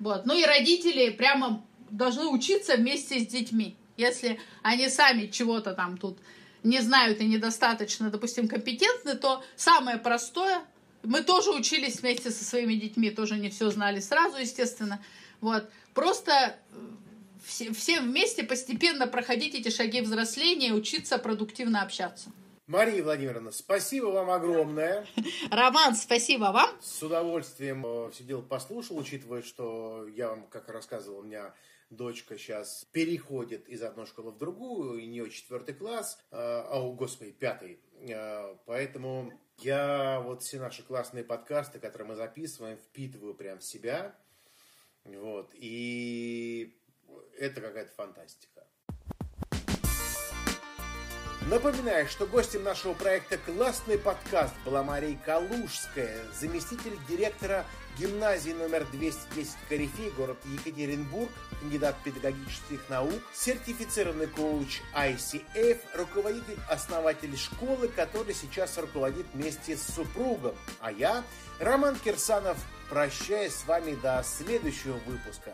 Вот. 0.00 0.26
Ну 0.26 0.34
и 0.34 0.44
родители 0.44 1.10
прямо 1.10 1.64
должны 1.90 2.26
учиться 2.26 2.76
вместе 2.76 3.20
с 3.20 3.26
детьми. 3.26 3.76
Если 3.96 4.40
они 4.62 4.88
сами 4.88 5.26
чего-то 5.26 5.74
там 5.74 5.98
тут 5.98 6.18
не 6.62 6.80
знают 6.80 7.20
и 7.20 7.26
недостаточно, 7.26 8.10
допустим, 8.10 8.48
компетентны, 8.48 9.14
то 9.14 9.42
самое 9.56 9.98
простое, 9.98 10.62
мы 11.02 11.22
тоже 11.22 11.50
учились 11.50 12.00
вместе 12.00 12.30
со 12.30 12.44
своими 12.44 12.74
детьми, 12.74 13.10
тоже 13.10 13.36
не 13.36 13.50
все 13.50 13.70
знали 13.70 14.00
сразу, 14.00 14.38
естественно. 14.38 15.00
Вот. 15.40 15.68
Просто 15.94 16.32
э, 16.32 16.76
все, 17.44 17.72
все 17.72 18.00
вместе 18.00 18.44
постепенно 18.44 19.06
проходить 19.06 19.54
эти 19.54 19.68
шаги 19.70 20.00
взросления, 20.00 20.72
учиться 20.72 21.18
продуктивно 21.18 21.82
общаться. 21.82 22.30
Мария 22.66 23.02
Владимировна, 23.02 23.50
спасибо 23.50 24.06
вам 24.06 24.30
огромное. 24.30 25.06
Роман, 25.50 25.94
спасибо 25.94 26.52
вам. 26.52 26.70
С 26.82 27.02
удовольствием 27.02 27.84
э, 27.86 28.10
сидел, 28.12 28.42
послушал, 28.42 28.98
учитывая, 28.98 29.42
что 29.42 30.06
я 30.08 30.28
вам, 30.28 30.46
как 30.48 30.68
рассказывал, 30.68 31.20
у 31.20 31.22
меня 31.22 31.54
дочка 31.88 32.36
сейчас 32.36 32.86
переходит 32.92 33.66
из 33.70 33.82
одной 33.82 34.04
школы 34.04 34.32
в 34.32 34.38
другую, 34.38 34.98
и 34.98 35.06
у 35.06 35.08
нее 35.08 35.30
четвертый 35.30 35.74
класс, 35.74 36.18
э, 36.30 36.36
а, 36.36 36.80
о, 36.80 36.92
господи, 36.92 37.30
пятый. 37.30 37.80
Поэтому 38.66 39.32
я 39.58 40.20
вот 40.20 40.42
все 40.42 40.60
наши 40.60 40.82
классные 40.82 41.24
подкасты, 41.24 41.78
которые 41.78 42.08
мы 42.08 42.14
записываем, 42.16 42.76
впитываю 42.76 43.34
прям 43.34 43.60
в 43.60 43.64
себя– 43.64 44.14
вот. 45.16 45.50
И 45.54 46.76
это 47.38 47.60
какая-то 47.60 47.92
фантастика. 47.92 48.66
Напоминаю, 51.50 52.06
что 52.06 52.26
гостем 52.26 52.62
нашего 52.62 52.92
проекта 52.92 53.38
«Классный 53.38 53.98
подкаст» 53.98 54.54
была 54.66 54.82
Мария 54.82 55.18
Калужская, 55.24 56.18
заместитель 56.38 56.98
директора 57.08 57.64
гимназии 57.98 58.52
номер 58.52 58.86
210 58.92 59.56
Корифей, 59.68 60.10
город 60.10 60.38
Екатеринбург, 60.44 61.30
кандидат 61.60 61.96
педагогических 62.04 62.88
наук, 62.88 63.20
сертифицированный 63.34 64.28
коуч 64.28 64.80
ICF, 64.94 65.78
руководитель, 65.94 66.58
основатель 66.68 67.36
школы, 67.36 67.88
который 67.88 68.34
сейчас 68.34 68.78
руководит 68.78 69.26
вместе 69.34 69.76
с 69.76 69.82
супругом. 69.82 70.54
А 70.80 70.92
я, 70.92 71.24
Роман 71.58 71.96
Кирсанов, 71.96 72.56
прощаюсь 72.88 73.54
с 73.54 73.66
вами 73.66 73.94
до 74.02 74.22
следующего 74.24 74.98
выпуска. 75.06 75.52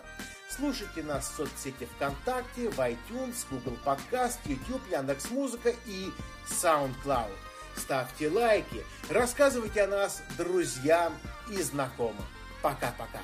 Слушайте 0.49 1.03
нас 1.03 1.31
в 1.31 1.37
соцсети 1.37 1.89
ВКонтакте, 1.97 2.69
в 2.69 2.79
iTunes, 2.79 3.35
Google 3.51 3.77
Podcast, 3.85 4.39
YouTube, 4.45 4.83
Яндекс.Музыка 4.91 5.75
и 5.87 6.11
SoundCloud. 6.49 7.33
Ставьте 7.77 8.29
лайки, 8.29 8.85
рассказывайте 9.11 9.83
о 9.83 9.89
нас 9.89 10.23
друзьям 10.39 11.13
и 11.49 11.63
знакомым. 11.63 12.17
Пока-пока. 12.63 13.21